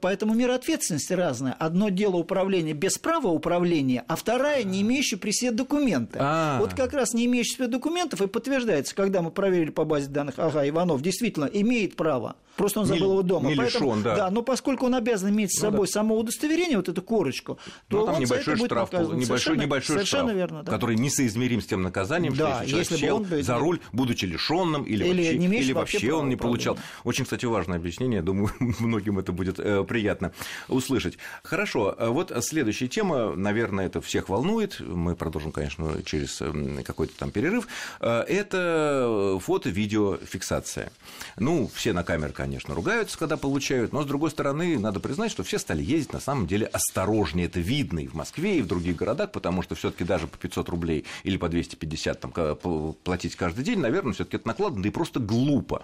Поэтому 0.00 0.34
мера 0.34 0.54
ответственности 0.54 1.12
разная. 1.12 1.52
Одно 1.54 1.88
дело 1.88 2.16
управление 2.16 2.74
без 2.74 2.98
права 2.98 3.28
управления, 3.28 4.04
а 4.08 4.16
вторая 4.16 4.62
не 4.62 4.82
имеющая 4.82 5.16
при 5.16 5.30
себе 5.32 5.52
документы. 6.06 6.18
А-а-а. 6.20 6.60
Вот 6.60 6.74
как 6.74 6.92
раз 6.92 7.14
не 7.14 7.26
имеющий 7.26 7.66
документов 7.66 8.20
и 8.20 8.26
подтверждается, 8.26 8.94
когда 8.94 9.22
мы 9.22 9.30
проверили 9.30 9.70
по 9.70 9.84
базе 9.84 10.08
данных, 10.08 10.34
ага, 10.38 10.68
Иванов 10.68 11.02
действительно 11.02 11.46
имеет 11.46 11.96
право 11.96 12.36
Просто 12.56 12.80
он 12.80 12.86
забыл 12.86 13.06
не, 13.06 13.12
его 13.12 13.22
дома. 13.22 13.48
Не 13.50 13.56
Поэтому, 13.56 13.86
лишён, 13.86 14.02
да. 14.02 14.16
да. 14.16 14.30
Но 14.30 14.42
поскольку 14.42 14.86
он 14.86 14.94
обязан 14.94 15.30
иметь 15.30 15.56
с 15.56 15.60
собой 15.60 15.80
ну, 15.80 15.86
да. 15.86 15.92
само 15.92 16.18
удостоверение, 16.18 16.76
вот 16.76 16.88
эту 16.88 17.02
корочку, 17.02 17.58
то 17.88 18.00
ну, 18.00 18.06
там 18.06 18.14
он 18.16 18.20
небольшой 18.20 18.56
за 18.56 18.64
это 18.64 18.74
штраф, 18.74 18.90
будет 18.90 19.02
небольшой, 19.02 19.26
совершенно, 19.26 19.60
небольшой 19.62 19.94
совершенно 19.96 20.22
штраф, 20.24 20.36
верно, 20.36 20.62
да. 20.62 20.72
который 20.72 20.96
несоизмерим 20.96 21.60
с 21.60 21.66
тем 21.66 21.82
наказанием, 21.82 22.34
да, 22.34 22.56
что 22.56 22.64
если, 22.64 22.78
если 22.78 22.96
человек 22.96 23.28
бы 23.28 23.36
он 23.36 23.42
за 23.42 23.58
руль, 23.58 23.80
будучи 23.92 24.24
лишенным 24.24 24.82
или, 24.82 25.04
или, 25.04 25.22
вообще, 25.22 25.38
не 25.38 25.46
или 25.46 25.72
вообще, 25.72 25.98
вообще 25.98 26.12
он 26.12 26.28
не 26.28 26.36
получал. 26.36 26.74
Правильно. 26.74 27.00
Очень, 27.04 27.24
кстати, 27.24 27.46
важное 27.46 27.78
объяснение, 27.78 28.22
думаю, 28.22 28.50
многим 28.58 29.18
это 29.18 29.32
будет 29.32 29.58
э, 29.58 29.84
приятно 29.84 30.32
услышать. 30.68 31.18
Хорошо, 31.42 31.94
э, 31.96 32.08
вот 32.08 32.32
следующая 32.44 32.88
тема, 32.88 33.34
наверное, 33.34 33.86
это 33.86 34.00
всех 34.00 34.28
волнует, 34.28 34.80
мы 34.80 35.16
продолжим, 35.16 35.52
конечно, 35.52 36.02
через 36.04 36.40
э, 36.40 36.82
какой-то 36.84 37.14
там 37.16 37.30
перерыв, 37.30 37.66
э, 38.00 38.20
это 38.28 39.38
фото-видеофиксация. 39.40 40.92
Ну, 41.38 41.70
все 41.74 41.92
на 41.92 42.04
камеры, 42.04 42.32
конечно, 42.40 42.74
ругаются, 42.74 43.18
когда 43.18 43.36
получают, 43.36 43.92
но, 43.92 44.02
с 44.02 44.06
другой 44.06 44.30
стороны, 44.30 44.78
надо 44.78 44.98
признать, 44.98 45.30
что 45.30 45.42
все 45.42 45.58
стали 45.58 45.82
ездить 45.82 46.14
на 46.14 46.20
самом 46.20 46.46
деле 46.46 46.64
осторожнее. 46.64 47.44
Это 47.44 47.60
видно 47.60 47.98
и 47.98 48.06
в 48.06 48.14
Москве, 48.14 48.58
и 48.58 48.62
в 48.62 48.66
других 48.66 48.96
городах, 48.96 49.32
потому 49.32 49.60
что 49.60 49.74
все 49.74 49.90
таки 49.90 50.04
даже 50.04 50.26
по 50.26 50.38
500 50.38 50.70
рублей 50.70 51.04
или 51.22 51.36
по 51.36 51.50
250 51.50 52.18
там, 52.18 52.32
платить 53.04 53.36
каждый 53.36 53.62
день, 53.62 53.78
наверное, 53.78 54.14
все 54.14 54.24
таки 54.24 54.38
это 54.38 54.48
накладно, 54.48 54.82
да 54.82 54.88
и 54.88 54.90
просто 54.90 55.20
глупо. 55.20 55.82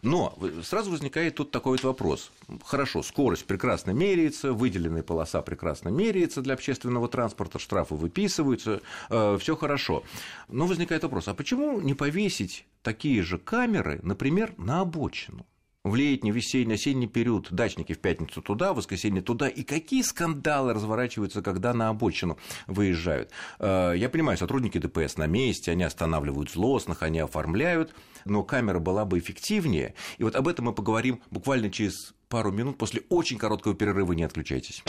Но 0.00 0.38
сразу 0.62 0.90
возникает 0.90 1.34
тут 1.34 1.50
такой 1.50 1.72
вот 1.72 1.84
вопрос. 1.84 2.32
Хорошо, 2.64 3.02
скорость 3.02 3.44
прекрасно 3.44 3.90
меряется, 3.90 4.54
выделенная 4.54 5.02
полоса 5.02 5.42
прекрасно 5.42 5.90
меряется 5.90 6.40
для 6.40 6.54
общественного 6.54 7.08
транспорта, 7.08 7.58
штрафы 7.58 7.94
выписываются, 7.94 8.80
э, 9.10 9.36
все 9.38 9.54
хорошо. 9.54 10.02
Но 10.48 10.64
возникает 10.66 11.02
вопрос, 11.02 11.28
а 11.28 11.34
почему 11.34 11.78
не 11.78 11.92
повесить 11.92 12.64
такие 12.82 13.22
же 13.22 13.36
камеры, 13.36 14.00
например, 14.02 14.54
на 14.56 14.80
обочину? 14.80 15.44
В 15.84 15.94
летний, 15.94 16.30
весенний, 16.30 16.74
осенний 16.74 17.06
период 17.06 17.48
дачники 17.50 17.94
в 17.94 17.98
пятницу 17.98 18.42
туда, 18.42 18.72
в 18.72 18.76
воскресенье 18.76 19.22
туда. 19.22 19.48
И 19.48 19.62
какие 19.62 20.02
скандалы 20.02 20.74
разворачиваются, 20.74 21.42
когда 21.42 21.72
на 21.72 21.88
обочину 21.88 22.38
выезжают. 22.66 23.30
Э, 23.58 23.94
я 23.96 24.08
понимаю, 24.10 24.36
сотрудники 24.36 24.78
ДПС 24.78 25.16
на 25.16 25.26
месте, 25.26 25.70
они 25.70 25.84
останавливают 25.84 26.50
злостных, 26.50 27.02
они 27.02 27.20
оформляют, 27.20 27.94
но 28.26 28.42
камера 28.42 28.78
была 28.78 29.04
бы 29.04 29.18
эффективнее. 29.18 29.94
И 30.18 30.24
вот 30.24 30.36
об 30.36 30.48
этом 30.48 30.66
мы 30.66 30.74
поговорим 30.74 31.22
буквально 31.30 31.70
через 31.70 32.14
пару 32.28 32.52
минут 32.52 32.76
после 32.76 33.02
очень 33.08 33.38
короткого 33.38 33.74
перерыва. 33.74 34.12
Не 34.12 34.24
отключайтесь. 34.24 34.84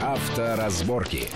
Авторазборки. 0.00 1.28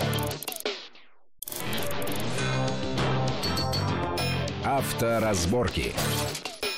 Авторазборки. 4.65 5.93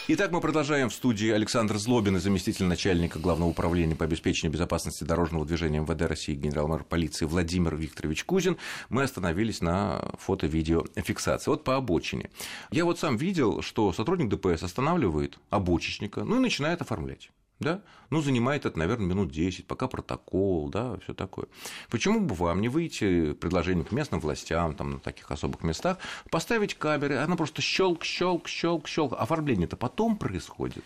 Итак, 0.07 0.31
мы 0.31 0.39
продолжаем 0.39 0.89
в 0.89 0.93
студии 0.93 1.31
Александр 1.31 1.77
Злобин, 1.77 2.19
заместитель 2.19 2.65
начальника 2.65 3.17
Главного 3.17 3.49
управления 3.49 3.95
по 3.95 4.05
обеспечению 4.05 4.53
безопасности 4.53 5.03
дорожного 5.03 5.47
движения 5.47 5.79
МВД 5.79 6.03
России 6.03 6.35
генерал-майор 6.35 6.83
полиции 6.83 7.25
Владимир 7.25 7.75
Викторович 7.75 8.23
Кузин. 8.23 8.57
Мы 8.89 9.01
остановились 9.01 9.61
на 9.61 10.11
фото-видеофиксации. 10.19 11.49
Вот 11.49 11.63
по 11.63 11.75
обочине. 11.75 12.29
Я 12.69 12.85
вот 12.85 12.99
сам 12.99 13.17
видел, 13.17 13.63
что 13.63 13.91
сотрудник 13.93 14.29
ДПС 14.29 14.61
останавливает 14.61 15.39
обочечника, 15.49 16.23
ну 16.23 16.37
и 16.37 16.39
начинает 16.39 16.81
оформлять 16.81 17.31
да, 17.59 17.81
ну, 18.09 18.21
занимает 18.21 18.65
это, 18.65 18.77
наверное, 18.77 19.07
минут 19.07 19.31
10, 19.31 19.65
пока 19.67 19.87
протокол, 19.87 20.69
да, 20.69 20.97
все 20.99 21.13
такое. 21.13 21.47
Почему 21.89 22.19
бы 22.19 22.35
вам 22.35 22.61
не 22.61 22.69
выйти 22.69 23.33
предложение 23.33 23.85
к 23.85 23.91
местным 23.91 24.19
властям, 24.19 24.75
там, 24.75 24.91
на 24.91 24.99
таких 24.99 25.31
особых 25.31 25.63
местах, 25.63 25.97
поставить 26.29 26.75
камеры, 26.75 27.17
она 27.17 27.35
просто 27.35 27.61
щелк, 27.61 28.03
щелк, 28.03 28.47
щелк, 28.47 28.87
щелк, 28.87 29.13
оформление-то 29.13 29.77
потом 29.77 30.17
происходит. 30.17 30.83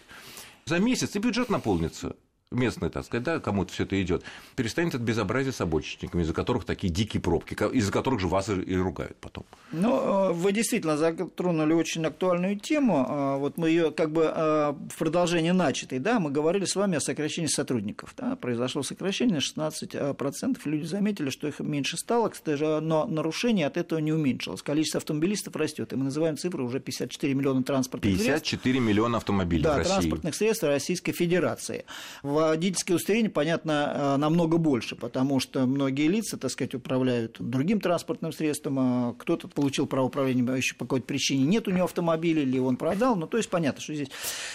За 0.66 0.80
месяц 0.80 1.16
и 1.16 1.20
бюджет 1.20 1.50
наполнится. 1.50 2.16
Местный, 2.52 2.90
так 2.90 3.06
сказать, 3.06 3.24
да, 3.24 3.40
кому-то 3.40 3.72
все 3.72 3.84
это 3.84 4.02
идет, 4.02 4.24
перестанет 4.56 4.96
это 4.96 5.04
безобразие 5.04 5.54
с 5.54 5.62
обочечниками, 5.62 6.24
из-за 6.24 6.34
которых 6.34 6.66
такие 6.66 6.92
дикие 6.92 7.22
пробки, 7.22 7.54
из-за 7.74 7.92
которых 7.92 8.20
же 8.20 8.28
вас 8.28 8.50
и 8.50 8.76
ругают 8.76 9.18
потом. 9.18 9.46
Ну, 9.72 10.30
э, 10.30 10.34
вы 10.34 10.52
действительно 10.52 10.98
затронули 10.98 11.74
очень 11.74 12.04
актуальную 12.06 12.60
тему. 12.60 13.06
А, 13.08 13.38
вот 13.38 13.58
мы 13.58 13.70
ее 13.70 13.92
как 13.92 14.12
бы 14.12 14.32
а, 14.34 14.72
в 14.72 14.98
продолжении 14.98 15.52
начатой, 15.52 16.00
да, 16.00 16.20
мы 16.20 16.32
говорили 16.32 16.66
с 16.66 16.76
вами 16.76 16.98
о 16.98 17.00
сокращении 17.00 17.48
сотрудников. 17.48 18.16
Да, 18.18 18.36
произошло 18.36 18.82
сокращение 18.82 19.40
на 19.56 19.68
16%, 19.68 20.58
люди 20.66 20.86
заметили, 20.86 21.30
что 21.30 21.48
их 21.48 21.60
меньше 21.60 21.98
стало, 21.98 22.30
кстати, 22.30 22.64
но 22.82 23.06
нарушение 23.06 23.68
от 23.68 23.78
этого 23.78 24.00
не 24.00 24.12
уменьшилось. 24.12 24.64
Количество 24.64 24.98
автомобилистов 24.98 25.56
растет, 25.56 25.94
и 25.94 25.96
мы 25.96 26.06
называем 26.06 26.36
цифру 26.36 26.66
уже 26.66 26.80
54 26.80 27.34
миллиона 27.36 27.62
транспортных 27.62 28.12
54 28.12 28.38
средств. 28.40 28.50
54 28.50 28.80
миллиона 28.80 29.18
автомобилей 29.18 29.64
да, 29.64 29.76
в 29.76 29.78
России. 29.78 29.92
транспортных 29.92 30.36
средств 30.36 30.64
Российской 30.64 31.12
Федерации. 31.12 31.86
Водительские 32.40 32.96
удостоверения, 32.96 33.30
понятно, 33.30 33.94
э, 33.94 34.18
намного 34.18 34.58
больше, 34.58 34.96
потому 34.96 35.42
что 35.42 35.66
многие 35.66 36.08
лица, 36.08 36.38
так 36.38 36.50
сказать, 36.52 36.74
управляют 36.74 37.36
другим 37.40 37.82
транспортным 37.82 38.32
средством, 38.32 38.80
а 38.80 39.14
кто-то 39.18 39.50
получил 39.50 39.88
право 39.88 40.06
управления 40.06 40.50
еще 40.56 40.74
по 40.76 40.86
какой-то 40.86 41.06
причине, 41.06 41.44
нет 41.44 41.68
у 41.68 41.72
него 41.72 41.84
автомобиля, 41.84 42.42
или 42.42 42.58
он 42.58 42.78
продал, 42.78 43.18
ну, 43.18 43.28
то 43.28 43.36
есть 43.36 43.50
понятно, 43.50 43.82
что 43.82 43.94
здесь. 43.94 44.08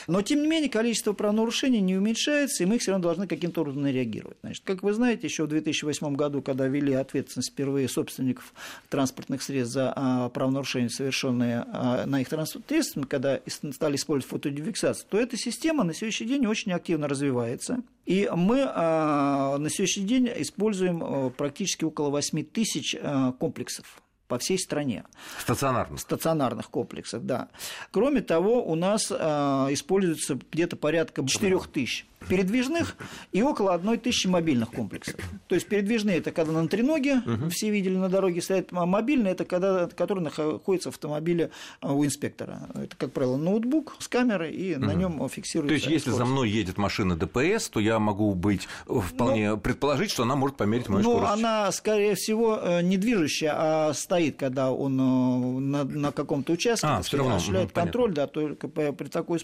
Но, 0.07 0.23
тем 0.23 0.41
не 0.41 0.49
менее, 0.49 0.71
количество 0.71 1.13
правонарушений 1.13 1.81
не 1.81 1.95
уменьшается, 1.95 2.63
и 2.63 2.67
мы 2.67 2.79
все 2.79 2.93
равно 2.93 3.03
должны 3.05 3.27
каким-то 3.27 3.61
образом 3.61 3.87
реагировать. 3.87 4.39
Значит, 4.43 4.63
как 4.65 4.83
вы 4.83 4.95
знаете, 4.95 5.27
еще 5.27 5.45
в 5.45 5.49
2008 5.49 6.15
году, 6.15 6.41
когда 6.41 6.67
ввели 6.67 6.95
ответственность 6.95 7.51
впервые 7.51 7.89
собственников 7.91 8.55
транспортных 8.89 9.43
средств 9.43 9.75
за 9.75 9.93
а, 9.95 10.31
правонарушения, 10.31 10.89
совершенные 10.89 11.67
а, 11.71 12.07
на 12.07 12.23
их 12.23 12.31
транспортных 12.31 12.69
средствах, 12.69 13.09
когда 13.09 13.41
стали 13.73 13.97
использовать 13.97 14.31
фотодефиксацию, 14.31 15.07
то 15.11 15.21
эта 15.21 15.37
система 15.37 15.85
на 15.85 15.93
сегодняшний 15.93 16.29
день 16.29 16.47
очень 16.47 16.73
активно 16.73 17.09
развивается. 17.09 17.74
И 18.07 18.31
мы 18.35 18.65
а, 18.67 19.57
на 19.59 19.71
сегодняшний 19.71 20.05
день 20.05 20.31
используем 20.37 21.33
практически 21.33 21.85
около 21.85 22.11
8 22.11 22.45
тысяч 22.45 22.97
комплексов 23.39 24.03
по 24.29 24.39
всей 24.39 24.59
стране. 24.59 25.05
Стационарных? 25.39 26.01
Стационарных 26.01 26.71
комплексов, 26.71 27.27
да. 27.27 27.49
Кроме 27.91 28.21
того, 28.21 28.65
у 28.65 28.75
нас 28.75 29.11
используется 29.11 30.39
где-то 30.51 30.77
порядка 30.77 31.27
4 31.27 31.59
тысяч 31.73 32.07
передвижных 32.29 32.97
и 33.33 33.43
около 33.43 33.75
одной 33.75 33.99
тысячи 33.99 34.27
мобильных 34.27 34.71
комплексов. 34.71 35.17
То 35.49 35.55
есть 35.55 35.69
передвижные– 35.69 36.17
это 36.19 36.33
когда 36.33 36.53
на 36.53 36.69
треноге, 36.69 37.23
угу. 37.27 37.51
все 37.51 37.71
видели 37.71 37.97
на 37.97 38.09
дороге 38.09 38.41
стоят, 38.43 38.69
а 38.73 38.87
мобильные– 38.87 39.33
это 39.35 39.45
когда, 39.45 39.89
который 39.89 40.23
находится 40.23 40.91
в 40.91 40.95
автомобиле 40.95 41.51
а, 41.81 41.93
у 41.93 42.05
инспектора. 42.05 42.69
Это, 42.75 42.97
как 42.97 43.13
правило, 43.13 43.37
ноутбук 43.37 43.97
с 43.99 44.09
камерой, 44.09 44.53
и 44.53 44.75
угу. 44.75 44.85
на 44.85 44.95
нем 44.95 45.29
фиксируется 45.29 45.69
То 45.69 45.75
есть, 45.75 45.87
если 45.87 46.11
скорость. 46.11 46.19
за 46.19 46.25
мной 46.25 46.51
едет 46.51 46.79
машина 46.79 47.17
ДПС, 47.17 47.69
то 47.69 47.81
я 47.81 47.99
могу 47.99 48.35
быть 48.35 48.69
э, 48.89 49.01
вполне 49.01 49.51
ну, 49.51 49.59
предположить, 49.59 50.11
что 50.11 50.23
она 50.23 50.37
может 50.37 50.57
померить 50.57 50.89
мою 50.89 51.05
ну, 51.05 51.11
скорость? 51.11 51.43
Ну, 51.43 51.49
она, 51.49 51.73
скорее 51.73 52.15
всего, 52.15 52.59
э, 52.61 52.83
не 52.83 52.97
движущая, 52.97 53.53
а 53.55 53.93
стоит, 53.95 54.24
когда 54.31 54.73
он 54.73 55.01
э, 55.01 55.61
на, 55.61 55.85
на 55.85 56.13
каком-то 56.13 56.53
участке 56.53 56.87
а, 56.87 57.03
все 57.03 57.19
равно, 57.19 57.37
осуществляет 57.37 57.71
угу, 57.71 57.75
контроль, 57.75 58.13
да, 58.13 58.27
только 58.27 58.69
при 58.69 59.09
такой, 59.09 59.41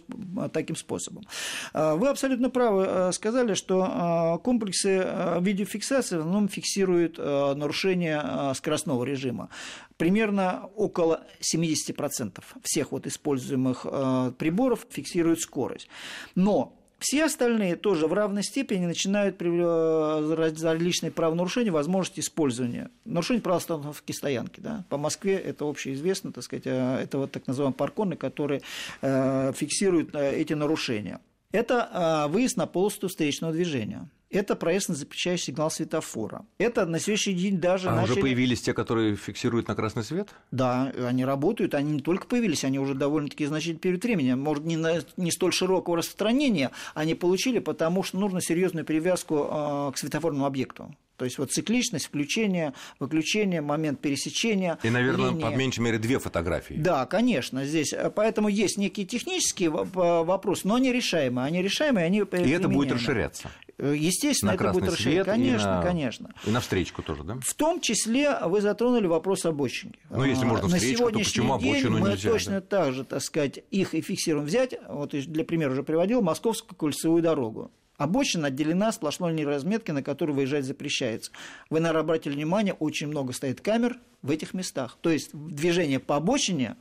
таким 0.53 0.77
способом. 0.77 1.25
Вы 1.73 2.09
абсолютно 2.09 2.51
правы 2.51 2.87
э, 2.89 3.13
сказали, 3.13 3.55
что 3.55 4.37
э, 4.39 4.43
комплексы 4.43 5.07
видеофиксации 5.41 6.17
в 6.17 6.21
основном 6.21 6.49
фиксируют 6.49 7.19
нарушение 7.19 8.55
скоростного 8.55 9.05
режима. 9.05 9.49
Примерно 9.97 10.69
около 10.77 11.25
70% 11.41 12.43
всех 12.63 12.93
вот 12.93 13.07
используемых 13.07 13.87
приборов 14.39 14.87
фиксируют 14.91 15.41
скорость. 15.41 15.89
Но 16.35 16.80
все 17.00 17.25
остальные 17.25 17.76
тоже 17.76 18.07
в 18.07 18.12
равной 18.12 18.42
степени 18.45 18.87
начинают 18.87 19.38
за 19.40 20.73
личные 20.75 21.11
правонарушения 21.11 21.73
возможность 21.73 22.21
использования. 22.21 22.90
Нарушение 23.04 23.42
права 23.42 23.57
остановки 23.57 24.12
стоянки. 24.12 24.61
Да? 24.61 24.85
По 24.88 24.99
Москве 24.99 25.35
это 25.35 25.69
общеизвестно, 25.69 26.30
так 26.30 26.45
сказать, 26.45 26.66
это 26.66 27.19
вот 27.19 27.33
так 27.33 27.47
называемые 27.47 27.75
парконы, 27.75 28.16
которые 28.16 28.61
фиксируют 29.00 30.14
эти 30.14 30.52
нарушения. 30.52 31.21
Это 31.52 32.28
выезд 32.30 32.57
на 32.57 32.66
полосу 32.66 33.09
встречного 33.09 33.52
движения. 33.52 34.09
Это 34.31 34.55
проезд 34.55 34.89
на 34.89 34.95
запрещающий 34.95 35.47
сигнал 35.47 35.71
светофора. 35.73 36.47
Это 36.59 36.87
на 36.87 37.01
следующий 37.01 37.35
день 37.35 37.59
даже 37.59 37.89
а 37.89 37.97
начали... 37.97 38.13
уже 38.13 38.21
появились 38.21 38.63
те, 38.63 38.73
которые 38.73 39.17
фиксируют 39.17 39.66
на 39.66 39.75
красный 39.75 40.05
свет? 40.05 40.29
Да, 40.53 40.93
они 41.05 41.25
работают. 41.25 41.75
Они 41.75 41.93
не 41.93 42.01
только 42.01 42.29
появились, 42.29 42.64
они 42.64 42.79
уже 42.79 42.95
довольно-таки 42.95 43.45
значительный 43.47 43.81
период 43.81 44.05
времени. 44.05 44.35
Может, 44.35 44.64
не, 44.64 44.77
на, 44.77 45.01
не 45.16 45.33
столь 45.33 45.53
широкого 45.53 45.97
распространения 45.97 46.71
они 46.95 47.14
получили, 47.14 47.59
потому 47.59 48.05
что 48.05 48.19
нужно 48.19 48.40
серьезную 48.40 48.87
привязку 48.87 49.49
э, 49.51 49.93
к 49.95 49.99
светофорному 49.99 50.47
объекту. 50.47 50.95
То 51.20 51.26
есть 51.26 51.37
вот 51.37 51.52
цикличность, 51.52 52.06
включение, 52.06 52.72
выключение, 52.98 53.61
момент 53.61 54.00
пересечения. 54.00 54.78
И, 54.83 54.88
наверное, 54.88 55.33
линии. 55.33 55.42
по 55.42 55.54
меньшей 55.54 55.80
мере 55.80 55.98
две 55.98 56.18
фотографии. 56.18 56.72
Да, 56.78 57.04
конечно, 57.04 57.66
здесь. 57.66 57.92
Поэтому 58.16 58.48
есть 58.48 58.78
некие 58.78 59.04
технические 59.04 59.68
вопросы, 59.68 60.66
но 60.66 60.76
они 60.76 60.90
решаемые. 60.90 61.44
Они 61.44 61.61
решаемые, 61.61 62.06
они 62.06 62.20
И 62.20 62.50
это 62.50 62.70
будет 62.70 62.92
расширяться. 62.92 63.50
Естественно, 63.76 64.52
на 64.52 64.54
это 64.54 64.72
будет 64.72 64.92
расширяться. 64.92 65.30
Конечно, 65.30 65.68
и 65.68 65.68
на... 65.68 65.83
конечно. 65.83 66.35
И 66.46 66.50
на 66.50 66.61
встречку 66.61 67.02
тоже, 67.02 67.22
да? 67.22 67.37
В 67.42 67.52
том 67.52 67.83
числе 67.83 68.38
вы 68.46 68.62
затронули 68.62 69.06
вопрос 69.06 69.44
обочинки. 69.44 69.98
Ну, 70.09 70.24
если 70.24 70.46
можно 70.46 70.68
на 70.68 70.76
встречку, 70.76 71.11
то 71.11 71.18
почему 71.18 71.52
обочину 71.52 71.98
мы 71.98 72.09
нельзя? 72.09 72.30
Мы 72.30 72.35
точно 72.35 72.52
да? 72.52 72.61
так 72.62 72.94
же, 72.94 73.04
так 73.04 73.20
сказать, 73.20 73.62
их 73.70 73.94
и 73.94 74.00
фиксируем. 74.00 74.46
Взять, 74.46 74.74
вот 74.88 75.11
для 75.11 75.44
примера 75.44 75.72
уже 75.72 75.83
приводил, 75.83 76.22
Московскую 76.22 76.78
кольцевую 76.78 77.22
дорогу. 77.22 77.70
Обочина 78.01 78.47
отделена 78.47 78.93
сплошной 78.93 79.33
линией 79.33 79.47
разметки, 79.47 79.91
на 79.91 80.03
которую 80.03 80.35
выезжать 80.35 80.65
запрещается. 80.65 81.33
Вы, 81.69 81.81
наверное, 81.81 82.01
обратили 82.01 82.33
внимание, 82.33 82.73
очень 82.73 83.09
много 83.09 83.35
стоит 83.35 83.61
камер 83.61 83.99
в 84.23 84.31
этих 84.31 84.55
местах. 84.55 84.97
То 85.03 85.11
есть 85.11 85.33
движение 85.35 86.01
по 86.01 86.17
обочине 86.17 86.77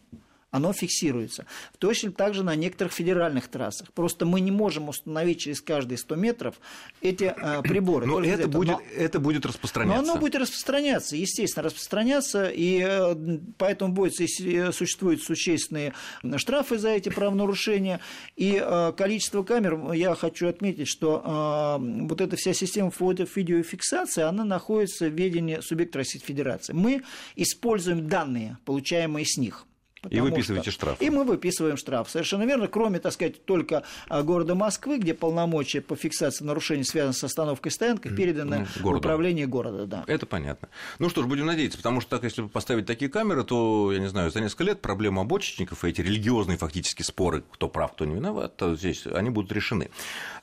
оно 0.52 0.74
фиксируется. 0.74 1.46
Точно 1.78 2.12
так 2.12 2.34
же 2.34 2.44
на 2.44 2.56
некоторых 2.56 2.94
федеральных 2.94 3.48
трассах. 3.48 3.92
Просто 3.94 4.26
мы 4.26 4.40
не 4.40 4.52
можем 4.52 4.90
установить 4.90 5.42
через 5.42 5.62
каждые 5.62 5.98
100 5.98 6.16
метров 6.16 6.56
эти 7.02 7.34
э, 7.36 7.62
приборы. 7.64 8.06
Но 8.08 8.22
это, 8.22 8.48
будет, 8.48 8.78
но 8.78 8.82
это 8.96 9.20
будет 9.20 9.46
распространяться. 9.46 10.04
Но 10.04 10.12
оно 10.12 10.20
будет 10.20 10.36
распространяться, 10.36 11.16
естественно, 11.16 11.64
распространяться, 11.64 12.50
и 12.50 12.84
э, 12.84 13.16
поэтому 13.58 13.94
будет, 13.94 14.16
существуют 14.16 15.22
существенные 15.22 15.94
штрафы 16.38 16.78
за 16.78 16.90
эти 16.90 17.10
правонарушения, 17.10 18.00
и 18.36 18.62
э, 18.64 18.94
количество 18.98 19.44
камер, 19.44 19.94
я 19.94 20.16
хочу 20.16 20.48
отметить, 20.48 20.88
что 20.88 21.78
э, 21.80 22.06
вот 22.08 22.22
эта 22.22 22.36
вся 22.36 22.54
система 22.54 22.90
фото-видеофиксации, 22.90 24.24
она 24.24 24.44
находится 24.44 25.08
в 25.08 25.14
ведении 25.14 25.60
субъекта 25.62 26.00
Российской 26.00 26.28
Федерации. 26.28 26.74
Мы 26.74 27.04
используем 27.36 28.08
данные, 28.10 28.58
получаемые 28.66 29.26
с 29.26 29.38
них. 29.38 29.66
И 30.10 30.20
выписываете 30.22 30.72
что... 30.72 30.80
штраф. 30.80 31.02
И 31.02 31.10
мы 31.10 31.24
выписываем 31.24 31.78
штраф. 31.78 32.10
Совершенно 32.10 32.44
верно. 32.44 32.68
Кроме, 32.68 33.00
так 33.00 33.14
сказать, 33.14 33.44
только 33.46 33.84
а, 34.08 34.24
города 34.24 34.56
Москвы, 34.56 34.98
где 34.98 35.14
полномочия 35.14 35.82
по 35.82 35.96
фиксации 35.96 36.46
нарушений, 36.46 36.84
связанных 36.84 37.18
с 37.18 37.24
остановкой 37.24 37.72
стоянкой, 37.72 38.16
переданы 38.16 38.68
ну, 38.80 38.92
в 38.92 38.96
управление 38.96 39.46
города. 39.46 39.86
Да. 39.86 40.04
Это 40.08 40.26
понятно. 40.26 40.70
Ну 41.00 41.10
что 41.10 41.22
ж, 41.22 41.26
будем 41.26 41.46
надеяться, 41.46 41.78
потому 41.78 42.00
что 42.00 42.12
так, 42.12 42.24
если 42.24 42.44
поставить 42.44 42.86
такие 42.86 43.12
камеры, 43.12 43.44
то, 43.44 43.92
я 43.92 44.00
не 44.00 44.08
знаю, 44.08 44.32
за 44.32 44.40
несколько 44.40 44.64
лет 44.64 44.82
проблема 44.82 45.24
обочечников 45.24 45.84
и 45.84 45.90
эти 45.90 46.02
религиозные 46.02 46.58
фактически 46.58 47.02
споры, 47.02 47.44
кто 47.52 47.68
прав, 47.68 47.92
кто 47.94 48.06
не 48.06 48.16
виноват, 48.16 48.56
то 48.56 48.76
здесь 48.76 49.06
они 49.06 49.30
будут 49.30 49.52
решены. 49.52 49.90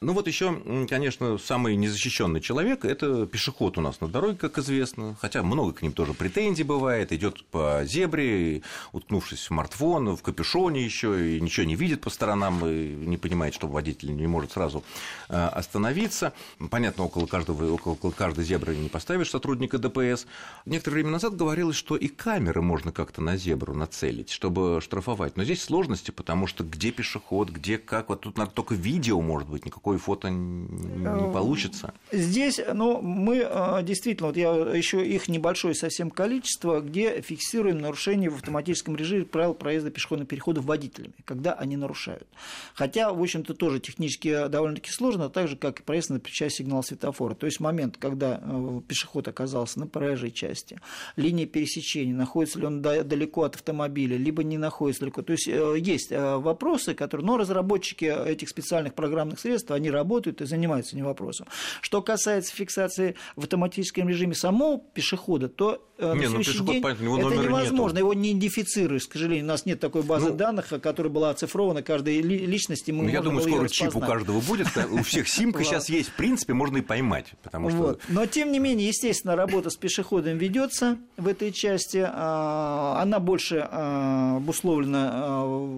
Ну 0.01 0.12
вот 0.12 0.27
еще, 0.27 0.87
конечно, 0.88 1.38
самый 1.38 1.77
незащищенный 1.77 2.40
человек– 2.40 2.85
это 2.85 3.27
пешеход 3.27 3.79
у 3.79 3.81
нас 3.81 4.01
на 4.01 4.09
дороге, 4.09 4.37
как 4.37 4.59
известно, 4.59 5.16
хотя 5.21 5.42
много 5.42 5.73
к 5.73 5.83
ним 5.83 5.92
тоже 5.92 6.12
претензий 6.12 6.64
бывает, 6.64 7.12
идет 7.12 7.45
по 7.47 7.83
зебре, 7.85 8.62
уткнувшись 8.92 9.45
смартфон, 9.46 10.16
в 10.16 10.22
капюшоне 10.22 10.85
еще, 10.85 11.37
и 11.37 11.40
ничего 11.40 11.66
не 11.66 11.76
видит 11.76 12.00
по 12.00 12.11
сторонам, 12.11 12.66
и 12.66 12.88
не 12.88 13.16
понимает, 13.16 13.54
что 13.54 13.68
водитель 13.68 14.14
не 14.14 14.26
может 14.26 14.52
сразу 14.52 14.82
э, 15.28 15.35
остановиться. 15.35 16.32
Понятно, 16.70 17.04
около, 17.04 17.26
каждого, 17.26 17.72
около 17.72 18.11
каждой 18.11 18.44
зебры 18.44 18.76
не 18.76 18.88
поставишь 18.88 19.30
сотрудника 19.30 19.78
ДПС. 19.78 20.26
Некоторое 20.64 20.96
время 20.96 21.11
назад 21.11 21.37
говорилось, 21.37 21.76
что 21.76 21.96
и 21.96 22.09
камеры 22.09 22.61
можно 22.61 22.92
как-то 22.92 23.22
на 23.22 23.37
зебру 23.37 23.74
нацелить, 23.74 24.30
чтобы 24.30 24.80
штрафовать. 24.80 25.37
Но 25.37 25.44
здесь 25.44 25.62
сложности, 25.62 26.11
потому 26.11 26.46
что 26.46 26.64
где 26.64 26.90
пешеход, 26.90 27.50
где 27.50 27.78
как, 27.78 28.09
вот 28.09 28.22
тут 28.22 28.37
надо 28.37 28.50
только 28.50 28.74
видео, 28.74 29.20
может 29.20 29.48
быть, 29.48 29.64
никакое 29.64 29.98
фото 29.98 30.28
не 30.28 31.06
э, 31.06 31.32
получится. 31.32 31.94
Здесь, 32.11 32.61
ну, 32.74 33.00
мы 33.00 33.46
э, 33.48 33.82
действительно, 33.82 34.28
вот 34.28 34.37
я 34.37 34.50
еще 34.50 35.06
их 35.06 35.28
небольшое 35.28 35.74
совсем 35.74 36.11
количество, 36.11 36.80
где 36.80 37.20
фиксируем 37.20 37.78
нарушение 37.78 38.30
в 38.30 38.37
автоматическом 38.37 38.96
режиме 38.96 39.24
правил 39.37 39.53
проезда 39.53 39.90
пешеходных 39.90 40.29
переходов 40.29 40.64
водителями, 40.64 41.12
когда 41.27 41.53
они 41.53 41.77
нарушают. 41.77 42.27
Хотя, 42.72 43.12
в 43.12 43.20
общем-то, 43.20 43.53
тоже 43.53 43.81
технически 43.81 44.49
довольно-таки 44.49 44.90
сложно, 44.90 45.29
так 45.29 45.49
же, 45.49 45.57
как 45.57 45.81
и 45.81 45.83
проезд 45.83 46.09
на 46.09 46.18
включая 46.18 46.49
сигнал 46.49 46.83
светофора. 46.83 47.35
То 47.35 47.44
есть 47.44 47.61
момент, 47.61 47.99
когда 47.99 48.40
э, 48.42 48.81
пешеход 48.88 49.29
оказался 49.29 49.79
на 49.79 49.87
проезжей 49.87 50.31
части, 50.31 50.81
линия 51.16 51.44
пересечения, 51.44 52.14
находится 52.14 52.59
ли 52.59 52.64
он 52.64 52.81
далеко 52.81 53.42
от 53.42 53.57
автомобиля, 53.57 54.16
либо 54.16 54.42
не 54.42 54.57
находится 54.57 55.01
далеко. 55.01 55.20
То 55.20 55.33
есть 55.33 55.49
э, 55.49 55.77
есть 55.79 56.11
э, 56.12 56.37
вопросы, 56.37 56.94
которые... 56.94 57.27
Но 57.27 57.37
разработчики 57.37 58.07
этих 58.07 58.49
специальных 58.49 58.94
программных 58.94 59.38
средств, 59.38 59.70
они 59.70 59.90
работают 59.90 60.40
и 60.40 60.46
занимаются 60.46 60.96
этим 60.96 61.05
вопросом. 61.05 61.46
Что 61.83 62.01
касается 62.01 62.57
фиксации 62.57 63.16
в 63.37 63.42
автоматическом 63.42 64.09
режиме 64.09 64.35
самого 64.35 64.81
пешехода, 64.94 65.51
то 65.51 65.87
не, 65.99 66.05
на 66.07 66.14
ну, 66.14 66.42
следующий 66.42 66.64
день 66.64 66.83
это 66.83 67.03
невозможно. 67.03 67.96
Нету. 67.96 67.99
Его 67.99 68.14
не 68.14 68.33
идентифицируешь, 68.33 69.07
к 69.07 69.16
сожалению. 69.27 69.45
У 69.45 69.49
нас 69.49 69.67
нет 69.67 69.81
такой 69.81 70.03
базы 70.03 70.31
ну, 70.31 70.35
данных, 70.35 70.69
которая 70.83 71.12
была 71.12 71.31
оцифрована 71.31 71.83
каждой 71.83 72.21
личности. 72.21 72.91
Мы 72.91 73.05
ну, 73.05 73.11
я 73.11 73.23
думаю, 73.23 73.49
скоро 73.49 73.69
чип 73.69 73.97
у 73.97 74.01
каждого 74.01 74.41
будет. 74.41 74.69
У 74.91 75.03
всех 75.03 75.29
симка 75.29 75.65
сейчас 75.65 75.89
есть. 75.89 76.11
В 76.11 76.12
принципе, 76.12 76.55
можно 76.55 76.79
и 76.79 76.83
поймать. 76.83 77.33
Потому 77.43 77.71
что... 77.71 77.79
вот. 77.79 78.01
Но, 78.09 78.27
тем 78.27 78.53
не 78.53 78.59
менее, 78.59 78.89
естественно, 78.89 79.37
работа 79.37 79.71
с 79.71 79.77
пешеходом 79.77 80.39
ведется 80.39 80.99
в 81.17 81.27
этой 81.29 81.53
части. 81.53 82.05
А, 82.07 83.01
она 83.03 83.19
больше 83.19 83.67
а, 83.71 84.37
обусловлена 84.37 85.11
а, 85.12 85.69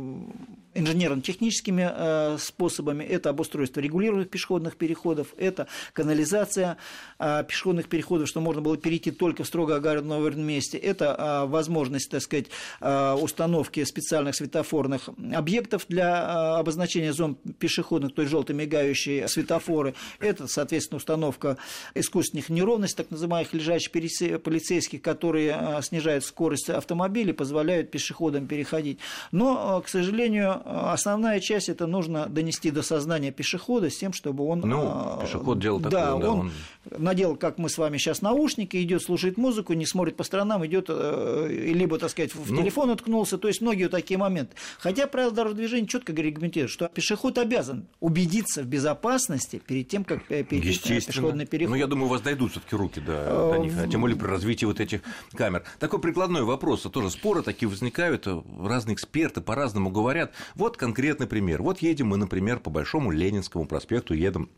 инженерно-техническими 0.78 1.90
э, 1.90 2.38
способами. 2.38 3.04
Это 3.04 3.30
обустройство 3.30 3.80
регулируемых 3.80 4.30
пешеходных 4.30 4.76
переходов, 4.76 5.34
это 5.36 5.66
канализация 5.92 6.76
э, 7.18 7.44
пешеходных 7.46 7.88
переходов, 7.88 8.28
что 8.28 8.40
можно 8.40 8.62
было 8.62 8.76
перейти 8.76 9.10
только 9.10 9.44
в 9.44 9.46
строго 9.46 9.76
оговоренном 9.76 10.46
месте. 10.46 10.78
Это 10.78 11.16
э, 11.18 11.46
возможность, 11.46 12.10
так 12.10 12.22
сказать, 12.22 12.46
установки 12.80 13.82
специальных 13.84 14.34
светофорных 14.34 15.08
объектов 15.34 15.86
для 15.88 16.56
обозначения 16.58 17.12
зон 17.12 17.34
пешеходных, 17.34 18.14
то 18.14 18.22
есть 18.22 18.30
желто 18.30 18.54
мигающие 18.54 19.26
светофоры. 19.28 19.94
Это, 20.20 20.46
соответственно, 20.46 20.98
установка 20.98 21.56
искусственных 21.94 22.48
неровностей, 22.48 22.96
так 22.96 23.10
называемых 23.10 23.52
лежачих 23.54 23.90
полицейских, 23.92 25.02
которые 25.02 25.80
снижают 25.82 26.24
скорость 26.24 26.70
автомобиля, 26.70 27.32
позволяют 27.34 27.90
пешеходам 27.90 28.46
переходить. 28.46 28.98
Но, 29.32 29.80
к 29.80 29.88
сожалению, 29.88 30.62
основная 30.68 31.40
часть 31.40 31.68
это 31.68 31.86
нужно 31.86 32.26
донести 32.26 32.70
до 32.70 32.82
сознания 32.82 33.30
пешехода 33.30 33.90
с 33.90 33.96
тем, 33.96 34.12
чтобы 34.12 34.44
он... 34.44 34.60
Ну, 34.60 34.82
а, 34.84 35.20
пешеход 35.22 35.58
делал 35.58 35.80
такое, 35.80 35.90
да, 35.90 36.16
да 36.18 36.30
он, 36.30 36.40
он 36.40 36.52
надел, 36.96 37.36
как 37.36 37.58
мы 37.58 37.68
с 37.68 37.78
вами 37.78 37.96
сейчас, 37.98 38.22
наушники, 38.22 38.76
идет 38.82 39.02
слушает 39.02 39.36
музыку, 39.36 39.72
не 39.72 39.86
смотрит 39.86 40.16
по 40.16 40.24
сторонам, 40.24 40.64
идет 40.66 40.86
э, 40.88 41.48
либо, 41.48 41.98
так 41.98 42.10
сказать, 42.10 42.34
в 42.34 42.52
ну, 42.52 42.60
телефон 42.60 42.90
уткнулся, 42.90 43.38
то 43.38 43.48
есть 43.48 43.60
многие 43.60 43.88
такие 43.88 44.18
моменты. 44.18 44.54
Хотя 44.78 45.06
правила 45.06 45.32
дорожного 45.32 45.58
движения 45.58 45.86
четко 45.86 46.12
регламентируют, 46.12 46.70
что 46.70 46.88
пешеход 46.88 47.38
обязан 47.38 47.86
убедиться 48.00 48.62
в 48.62 48.66
безопасности 48.66 49.60
перед 49.64 49.88
тем, 49.88 50.04
как 50.04 50.26
перейти 50.26 51.00
пешеходный 51.00 51.46
переход. 51.46 51.70
Ну, 51.70 51.76
я 51.76 51.86
думаю, 51.86 52.06
у 52.06 52.10
вас 52.10 52.20
дойдут 52.20 52.52
все 52.52 52.60
таки 52.60 52.76
руки 52.76 53.00
до, 53.00 53.52
до 53.52 53.58
них, 53.58 53.72
а 53.78 53.86
тем 53.88 54.02
более 54.02 54.18
при 54.18 54.26
развитии 54.26 54.64
вот 54.64 54.80
этих 54.80 55.00
камер. 55.32 55.64
Такой 55.78 56.00
прикладной 56.00 56.42
вопрос, 56.42 56.84
а 56.86 56.90
тоже 56.90 57.10
споры 57.10 57.42
такие 57.42 57.68
возникают, 57.68 58.26
разные 58.60 58.94
эксперты 58.94 59.40
по-разному 59.40 59.90
говорят. 59.90 60.32
Вот 60.58 60.76
конкретный 60.76 61.28
пример. 61.28 61.62
Вот 61.62 61.78
едем 61.78 62.08
мы, 62.08 62.16
например, 62.16 62.58
по 62.58 62.68
Большому 62.68 63.12
Ленинскому 63.12 63.64
проспекту, 63.64 64.12
едем 64.12 64.50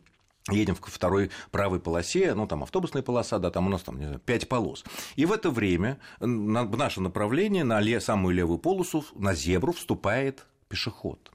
едем 0.51 0.75
в 0.75 0.81
второй 0.81 1.31
правой 1.51 1.79
полосе, 1.79 2.33
ну, 2.35 2.47
там 2.47 2.63
автобусная 2.63 3.03
полоса, 3.03 3.39
да, 3.39 3.51
там 3.51 3.67
у 3.67 3.71
нас 3.71 3.83
там, 3.83 3.99
не 3.99 4.07
знаю, 4.07 4.19
пять 4.19 4.49
полос. 4.49 4.83
И 5.17 5.27
в 5.27 5.33
это 5.33 5.51
время 5.51 5.99
в 6.19 6.27
наше 6.27 7.03
направление, 7.03 7.65
на 7.65 8.01
самую 8.01 8.35
левую 8.35 8.59
полосу, 8.59 9.05
на 9.15 9.35
зебру 9.35 9.73
вступает 9.73 10.47
пешеход. 10.69 11.31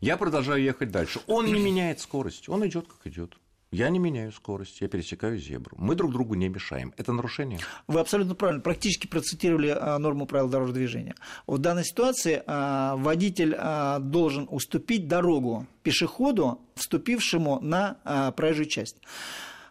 Я 0.00 0.16
продолжаю 0.16 0.62
ехать 0.62 0.90
дальше. 0.90 1.20
Он 1.26 1.44
не 1.44 1.60
меняет 1.60 2.00
скорость, 2.00 2.48
он 2.48 2.66
идет 2.66 2.86
как 2.88 3.06
идет. 3.12 3.36
Я 3.70 3.90
не 3.90 3.98
меняю 3.98 4.32
скорость, 4.32 4.80
я 4.80 4.88
пересекаю 4.88 5.36
зебру. 5.38 5.76
Мы 5.78 5.94
друг 5.94 6.12
другу 6.12 6.34
не 6.34 6.48
мешаем. 6.48 6.94
Это 6.96 7.12
нарушение? 7.12 7.58
Вы 7.86 8.00
абсолютно 8.00 8.34
правильно. 8.34 8.62
Практически 8.62 9.06
процитировали 9.06 9.76
а, 9.78 9.98
норму 9.98 10.26
правил 10.26 10.48
дорожного 10.48 10.78
движения. 10.78 11.14
В 11.46 11.58
данной 11.58 11.84
ситуации 11.84 12.42
а, 12.46 12.96
водитель 12.96 13.54
а, 13.58 13.98
должен 13.98 14.48
уступить 14.50 15.06
дорогу 15.06 15.66
пешеходу, 15.82 16.62
вступившему 16.76 17.60
на 17.60 18.32
проезжую 18.36 18.66
часть. 18.66 18.96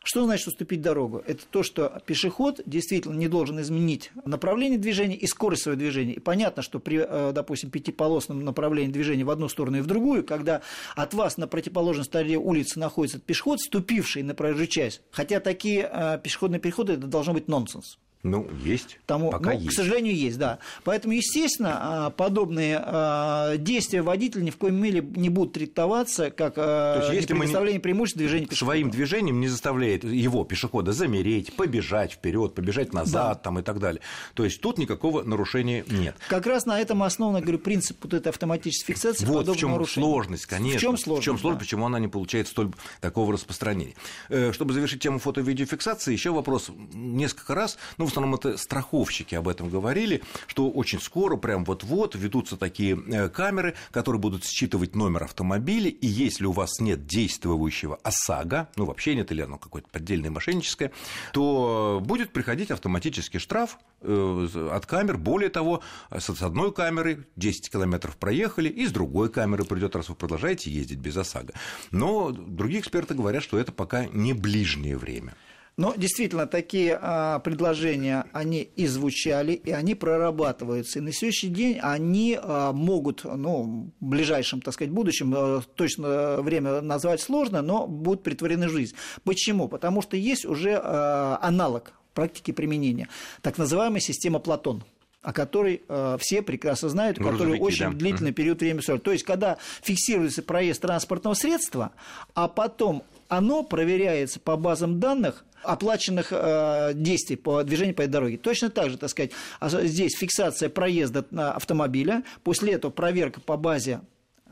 Что 0.10 0.24
значит 0.24 0.48
уступить 0.48 0.82
дорогу? 0.82 1.22
Это 1.28 1.43
то, 1.46 1.63
что 1.63 2.02
пешеход 2.06 2.62
действительно 2.65 3.13
не 3.15 3.28
должен 3.28 3.60
изменить 3.60 4.10
направление 4.24 4.80
движения 4.80 5.17
и 5.17 5.28
скорость 5.28 5.63
своего 5.63 5.78
движения. 5.78 6.13
И 6.13 6.20
понятно, 6.22 6.63
что 6.63 6.80
при, 6.80 7.06
э, 7.06 7.34
допустим, 7.34 7.72
пятиполосном 7.72 8.46
направлении 8.46 8.89
движения 8.89 9.26
в 9.26 9.30
одну 9.30 9.50
сторону 9.50 9.80
и 9.80 9.82
в 9.82 9.86
другую, 9.86 10.24
когда 10.24 10.62
от 10.96 11.13
вас 11.13 11.36
на 11.36 11.46
противоположной 11.50 12.06
стороне 12.06 12.38
улицы 12.38 12.80
находится 12.80 13.20
пешеход, 13.20 13.60
ступивший 13.60 14.24
на 14.24 14.34
проезжую 14.34 14.67
часть, 14.67 15.02
хотя 15.12 15.41
такие 15.41 15.89
э, 15.91 16.20
пешеходные 16.24 16.62
переходы, 16.62 16.93
это 16.93 17.08
должно 17.08 17.34
быть 17.34 17.50
нонсенс. 17.50 17.98
Ну, 18.30 18.48
есть. 18.63 19.00
Тому, 19.06 19.32
Пока 19.32 19.54
ну, 19.54 19.60
есть. 19.60 19.70
К 19.70 19.74
сожалению, 19.74 20.16
есть, 20.16 20.38
да. 20.38 20.60
Поэтому, 20.84 21.13
естественно, 21.13 22.06
а, 22.06 22.10
подобные 22.10 22.82
а, 22.84 23.58
действия 23.58 24.02
водителя 24.02 24.44
ни 24.44 24.50
в 24.50 24.58
коем 24.58 24.76
мере 24.76 25.02
не 25.02 25.30
будут 25.30 25.54
трактоваться 25.54 26.30
как 26.32 26.54
а, 26.58 27.02
То 27.08 27.13
есть, 27.13 27.28
предоставление 27.28 27.80
преимущества 27.80 28.20
движения 28.20 28.46
пешехода. 28.46 28.72
Своим 28.72 28.90
движением 28.90 29.40
не 29.40 29.48
заставляет 29.48 30.04
его, 30.04 30.44
пешехода, 30.44 30.92
замереть, 30.92 31.56
побежать 31.56 32.13
вперед, 32.13 32.54
побежать 32.54 32.94
назад 32.94 33.38
да. 33.38 33.44
там, 33.44 33.60
и 33.60 33.62
так 33.62 33.80
далее. 33.80 34.02
То 34.34 34.44
есть 34.44 34.62
тут 34.62 34.78
никакого 34.78 35.24
нарушения 35.24 35.86
нет. 35.90 36.16
Как 36.30 36.46
раз 36.46 36.66
на 36.66 36.80
этом 36.80 37.04
основан, 37.04 37.42
говорю, 37.42 37.60
принцип 37.60 37.98
вот 38.04 38.13
этой 38.13 38.30
автоматической 38.30 38.96
фиксации 38.96 39.26
Вот 39.26 39.48
в 39.48 39.56
чем 39.56 39.72
нарушений. 39.72 40.06
сложность, 40.06 40.46
конечно. 40.46 40.80
В 40.80 40.82
чем 40.82 40.98
сложность? 40.98 41.22
В 41.22 41.26
чем 41.26 41.38
сложность, 41.40 41.60
да. 41.60 41.66
почему 41.66 41.86
она 41.86 42.00
не 42.00 42.08
получает 42.08 42.48
столь 42.48 42.72
такого 43.02 43.34
распространения. 43.34 43.96
Э, 44.30 44.52
чтобы 44.52 44.74
завершить 44.74 45.02
тему 45.02 45.20
фото-видеофиксации, 45.20 46.13
еще 46.13 46.32
вопрос. 46.32 46.70
Несколько 46.94 47.56
раз, 47.56 47.78
ну, 47.98 48.06
в 48.06 48.13
основном 48.17 48.36
это 48.36 48.58
страховщики 48.58 49.36
об 49.36 49.47
этом 49.47 49.69
говорили, 49.69 50.23
что 50.47 50.69
очень 50.69 50.99
скоро, 50.99 51.38
прям 51.38 51.63
вот-вот, 51.63 52.15
ведутся 52.15 52.58
такие 52.58 52.97
э, 52.97 53.30
камеры, 53.30 53.75
которые 53.91 54.19
будут 54.19 54.43
считывать 54.43 54.95
номер 54.95 55.25
автомобиля, 55.25 55.89
и 55.89 56.08
если 56.08 56.45
у 56.45 56.51
вас 56.51 56.80
нет 56.80 57.06
действующего 57.06 57.99
ОСАГО, 58.03 58.69
ну, 58.75 58.86
вообще 58.86 59.15
нет, 59.15 59.32
или 59.32 59.41
оно 59.41 59.58
какое-то 59.58 59.88
поддельное 59.89 60.32
мошенническое, 60.32 60.91
то 61.32 62.01
будет 62.03 62.34
приходить 62.34 62.71
автоматический 62.71 63.39
штраф 63.39 63.77
э, 64.01 64.69
от 64.71 64.86
камер. 64.86 65.17
Более 65.17 65.49
того, 65.49 65.84
с 66.12 66.30
одной 66.41 66.73
камеры 66.73 67.27
10 67.36 67.69
километров 67.69 68.17
проехали, 68.17 68.69
и 68.69 68.88
с 68.88 68.91
другой 68.91 69.30
камеры 69.30 69.63
придет, 69.63 69.95
раз 69.95 70.10
вы 70.10 70.15
продолжаете 70.15 70.71
ездить 70.71 70.99
без 70.99 71.15
ОСАГО. 71.17 71.53
Но 71.91 72.32
другие 72.32 72.82
эксперты 72.82 73.13
говорят, 73.13 73.43
что 73.43 73.60
это 73.60 73.71
пока 73.71 74.06
не 74.06 74.34
ближнее 74.34 74.97
время. 74.97 75.36
Но 75.78 75.94
действительно, 75.96 76.48
такие 76.48 76.98
а, 77.00 77.38
предложения, 77.38 78.26
они 78.34 78.62
и 78.63 78.88
звучали, 78.88 79.54
и 79.54 79.70
они 79.70 79.94
прорабатываются. 79.94 80.98
И 80.98 81.04
на 81.04 81.12
сегодняшний 81.12 81.50
день 81.52 81.80
они 81.80 82.38
а, 82.42 82.74
могут, 82.74 83.24
ну, 83.24 83.92
в 84.00 84.06
ближайшем, 84.06 84.62
так 84.62 84.74
сказать, 84.74 84.92
будущем, 84.92 85.32
а, 85.38 85.62
точно 85.76 86.42
время 86.42 86.82
назвать 86.82 87.22
сложно, 87.22 87.62
но 87.62 87.86
будут 87.86 88.24
притворены 88.24 88.70
в 88.70 88.72
жизнь. 88.72 88.96
Почему? 89.24 89.68
Потому 89.68 90.02
что 90.02 90.18
есть 90.18 90.46
уже 90.46 90.82
а, 90.84 91.38
аналог 91.44 91.94
практики 92.16 92.50
применения, 92.50 93.08
так 93.44 93.60
называемая 93.60 94.02
система 94.02 94.40
Платон 94.40 94.84
о 95.24 95.34
которой 95.34 95.82
э, 95.90 96.18
все 96.22 96.42
прекрасно 96.42 96.88
знают, 96.88 97.18
которая 97.18 97.60
очень 97.60 97.92
да. 97.92 97.98
длительный 97.98 98.32
период 98.32 98.62
времени 98.62 98.78
существует. 98.78 99.04
То 99.04 99.12
есть, 99.12 99.26
когда 99.26 99.58
фиксируется 99.82 100.42
проезд 100.42 100.82
транспортного 100.82 101.34
средства, 101.34 101.92
а 102.34 102.48
потом 102.48 103.04
оно 103.28 103.63
проверяется 103.63 104.40
по 104.40 104.56
базам 104.56 105.02
данных 105.02 105.44
оплаченных 105.63 106.28
э, 106.32 106.91
действий 106.93 107.36
по 107.36 107.63
движению 107.63 107.96
по 107.96 108.02
этой 108.02 108.12
дороге. 108.12 108.38
Точно 108.38 108.70
так 108.70 108.89
же, 108.89 108.98
так 108.98 109.10
сказать, 109.10 109.32
а 109.60 109.70
здесь 109.70 110.17
фиксация 110.17 110.70
проезда 110.70 111.26
автомобиля, 111.56 112.24
после 112.43 112.74
этого 112.74 112.91
проверка 112.91 113.41
по 113.41 113.58
базе 113.58 114.02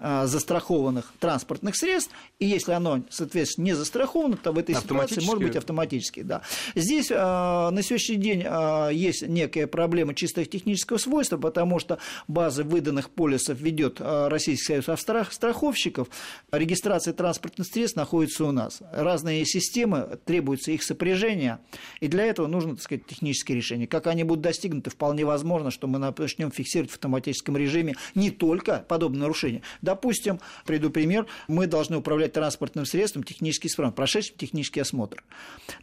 застрахованных 0.01 1.13
транспортных 1.19 1.75
средств, 1.75 2.11
и 2.39 2.45
если 2.45 2.73
оно, 2.73 3.01
соответственно, 3.09 3.65
не 3.65 3.73
застраховано, 3.73 4.37
то 4.37 4.51
в 4.51 4.57
этой 4.57 4.75
ситуации 4.75 5.21
может 5.21 5.43
быть 5.43 5.55
автоматически. 5.55 6.21
Да. 6.21 6.41
Здесь 6.75 7.11
а, 7.11 7.71
на 7.71 7.81
сегодняшний 7.81 8.17
день 8.17 8.43
а, 8.45 8.89
есть 8.89 9.27
некая 9.27 9.67
проблема 9.67 10.13
чисто 10.13 10.45
технического 10.45 10.97
свойства, 10.97 11.37
потому 11.37 11.79
что 11.79 11.99
базы 12.27 12.63
выданных 12.63 13.09
полисов 13.09 13.59
ведет 13.59 14.01
Российский 14.01 14.81
союз 14.81 14.85
страховщиков, 15.31 16.07
регистрация 16.51 17.13
транспортных 17.13 17.67
средств 17.67 17.97
находится 17.97 18.45
у 18.45 18.51
нас. 18.51 18.81
Разные 18.91 19.45
системы, 19.45 20.19
требуется 20.25 20.71
их 20.71 20.83
сопряжение, 20.83 21.59
и 21.99 22.07
для 22.07 22.25
этого 22.25 22.47
нужно, 22.47 22.75
так 22.75 22.83
сказать, 22.83 23.05
технические 23.05 23.57
решения. 23.57 23.87
Как 23.87 24.07
они 24.07 24.23
будут 24.23 24.43
достигнуты, 24.43 24.89
вполне 24.89 25.25
возможно, 25.25 25.71
что 25.71 25.87
мы 25.87 25.99
начнем 25.99 26.51
фиксировать 26.51 26.91
в 26.91 26.95
автоматическом 26.95 27.57
режиме 27.57 27.95
не 28.13 28.31
только 28.31 28.85
подобные 28.87 29.21
нарушения, 29.21 29.61
Допустим, 29.85 30.39
приду 30.65 30.89
пример, 30.89 31.27
мы 31.47 31.67
должны 31.67 31.97
управлять 31.97 32.33
транспортным 32.33 32.85
средством 32.85 33.23
технически 33.23 33.67
исправным, 33.67 33.93
прошедшим 33.93 34.35
технический 34.37 34.81
осмотр. 34.81 35.23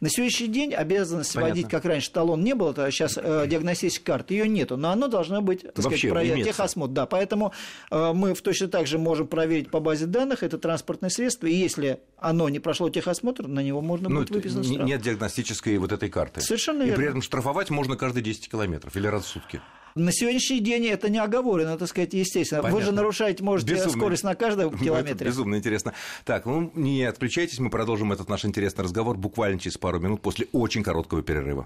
На 0.01 0.09
сегодняшний 0.09 0.47
день 0.47 0.73
обязанность 0.73 1.33
Понятно. 1.33 1.55
водить, 1.55 1.69
как 1.69 1.85
раньше, 1.85 2.11
талон 2.11 2.43
не 2.43 2.53
было, 2.53 2.73
то 2.73 2.89
сейчас 2.91 3.17
э, 3.17 3.47
диагностическая 3.47 4.05
карта, 4.05 4.33
ее 4.33 4.47
нету, 4.47 4.77
но 4.77 4.91
оно 4.91 5.07
должно 5.07 5.41
быть, 5.41 5.61
так 5.61 5.77
Вообще, 5.77 6.09
сказать, 6.09 6.11
проверить 6.11 6.45
техосмотр. 6.45 6.93
Да, 6.93 7.05
поэтому 7.05 7.53
э, 7.89 8.13
мы 8.13 8.35
точно 8.35 8.67
так 8.67 8.85
же 8.85 8.99
можем 8.99 9.27
проверить 9.27 9.71
по 9.71 9.79
базе 9.79 10.05
данных 10.05 10.43
это 10.43 10.57
транспортное 10.57 11.09
средство, 11.09 11.47
и 11.47 11.53
если 11.53 12.01
оно 12.17 12.49
не 12.49 12.59
прошло 12.59 12.89
техосмотр, 12.89 13.47
на 13.47 13.61
него 13.61 13.81
можно 13.81 14.09
ну, 14.09 14.19
будет 14.19 14.31
выписать 14.31 14.65
штраф. 14.65 14.85
Нет 14.85 15.01
диагностической 15.01 15.77
вот 15.77 15.91
этой 15.91 16.09
карты. 16.09 16.41
Совершенно 16.41 16.83
и 16.83 16.87
верно. 16.87 16.93
И 16.93 16.97
при 16.97 17.09
этом 17.09 17.21
штрафовать 17.21 17.69
можно 17.69 17.95
каждые 17.95 18.23
10 18.23 18.49
километров 18.49 18.95
или 18.97 19.07
раз 19.07 19.23
в 19.23 19.27
сутки. 19.27 19.61
На 19.95 20.11
сегодняшний 20.11 20.59
день 20.59 20.87
это 20.87 21.09
не 21.09 21.19
оговорено, 21.19 21.77
так 21.77 21.87
сказать, 21.87 22.13
естественно. 22.13 22.63
Понятно. 22.63 22.79
Вы 22.79 22.85
же 22.85 22.91
нарушаете, 22.91 23.43
можете, 23.43 23.73
безумно. 23.73 23.91
скорость 23.91 24.23
на 24.23 24.35
каждом 24.35 24.77
километре. 24.77 25.27
Безумно 25.27 25.55
интересно. 25.55 25.93
Так, 26.25 26.45
ну 26.45 26.71
не 26.73 27.03
отключайтесь, 27.03 27.59
мы 27.59 27.69
продолжим 27.69 28.11
этот 28.11 28.27
наш 28.27 28.43
интересный 28.45 28.83
разговор 28.83 29.17
буквально 29.17 29.59
через 29.59 29.77
пару 29.77 29.99
минут 29.99 30.21
после 30.21 30.47
очень 30.51 30.83
короткого 30.83 31.21
перерыва. 31.21 31.65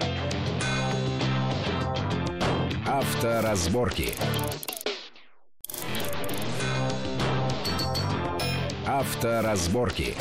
Авторазборки. 2.86 4.10
Авторазборки. 8.86 10.16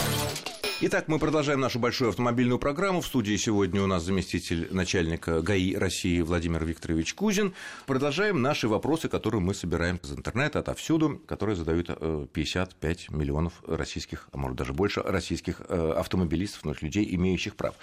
Итак, 0.78 1.08
мы 1.08 1.18
продолжаем 1.18 1.60
нашу 1.60 1.78
большую 1.78 2.10
автомобильную 2.10 2.58
программу. 2.58 3.00
В 3.00 3.06
студии 3.06 3.34
сегодня 3.36 3.80
у 3.82 3.86
нас 3.86 4.02
заместитель 4.02 4.68
начальника 4.70 5.40
ГАИ 5.40 5.74
России 5.74 6.20
Владимир 6.20 6.66
Викторович 6.66 7.14
Кузин. 7.14 7.54
Продолжаем 7.86 8.42
наши 8.42 8.68
вопросы, 8.68 9.08
которые 9.08 9.40
мы 9.40 9.54
собираем 9.54 9.96
из 9.96 10.12
интернета, 10.12 10.58
отовсюду, 10.58 11.18
которые 11.26 11.56
задают 11.56 11.86
55 12.30 13.06
э, 13.08 13.14
миллионов 13.14 13.54
российских, 13.66 14.28
а 14.32 14.36
может 14.36 14.58
даже 14.58 14.74
больше, 14.74 15.00
российских 15.00 15.62
э, 15.66 15.94
автомобилистов, 15.96 16.66
ну, 16.66 16.74
людей, 16.82 17.08
имеющих 17.14 17.56
прав. 17.56 17.74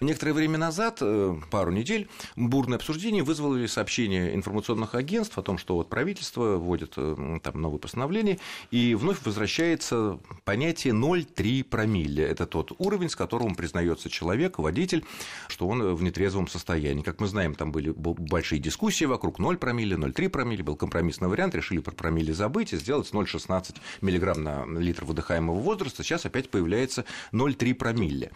Некоторое 0.00 0.32
время 0.32 0.56
назад, 0.56 1.00
э, 1.02 1.36
пару 1.50 1.70
недель, 1.70 2.08
бурное 2.34 2.78
обсуждение 2.78 3.22
вызвало 3.22 3.66
сообщение 3.66 4.34
информационных 4.34 4.94
агентств 4.94 5.36
о 5.36 5.42
том, 5.42 5.58
что 5.58 5.74
вот 5.74 5.90
правительство 5.90 6.56
вводит 6.56 6.94
там 6.94 7.60
новые 7.60 7.78
постановления, 7.78 8.38
и 8.70 8.94
вновь 8.94 9.18
возвращается 9.26 10.18
понятие 10.46 10.94
0,3 10.94 11.62
промилле 11.62 12.37
это 12.38 12.46
тот 12.46 12.72
уровень, 12.78 13.08
с 13.08 13.16
которым 13.16 13.54
признается 13.54 14.08
человек, 14.08 14.58
водитель, 14.58 15.04
что 15.48 15.66
он 15.66 15.94
в 15.94 16.02
нетрезвом 16.02 16.48
состоянии. 16.48 17.02
Как 17.02 17.20
мы 17.20 17.26
знаем, 17.26 17.54
там 17.54 17.72
были 17.72 17.92
большие 17.96 18.60
дискуссии 18.60 19.04
вокруг 19.04 19.38
0 19.38 19.56
промилле, 19.56 19.96
0,3 19.96 20.28
промилле, 20.28 20.62
был 20.62 20.76
компромиссный 20.76 21.28
вариант, 21.28 21.54
решили 21.54 21.80
про 21.80 21.92
промилле 21.92 22.32
забыть 22.32 22.72
и 22.72 22.76
сделать 22.76 23.10
0,16 23.12 23.76
миллиграмм 24.00 24.42
на 24.42 24.64
литр 24.78 25.04
выдыхаемого 25.04 25.58
возраста. 25.58 26.02
Сейчас 26.02 26.26
опять 26.26 26.50
появляется 26.50 27.04
0,3 27.32 27.74
промилле. 27.74 28.30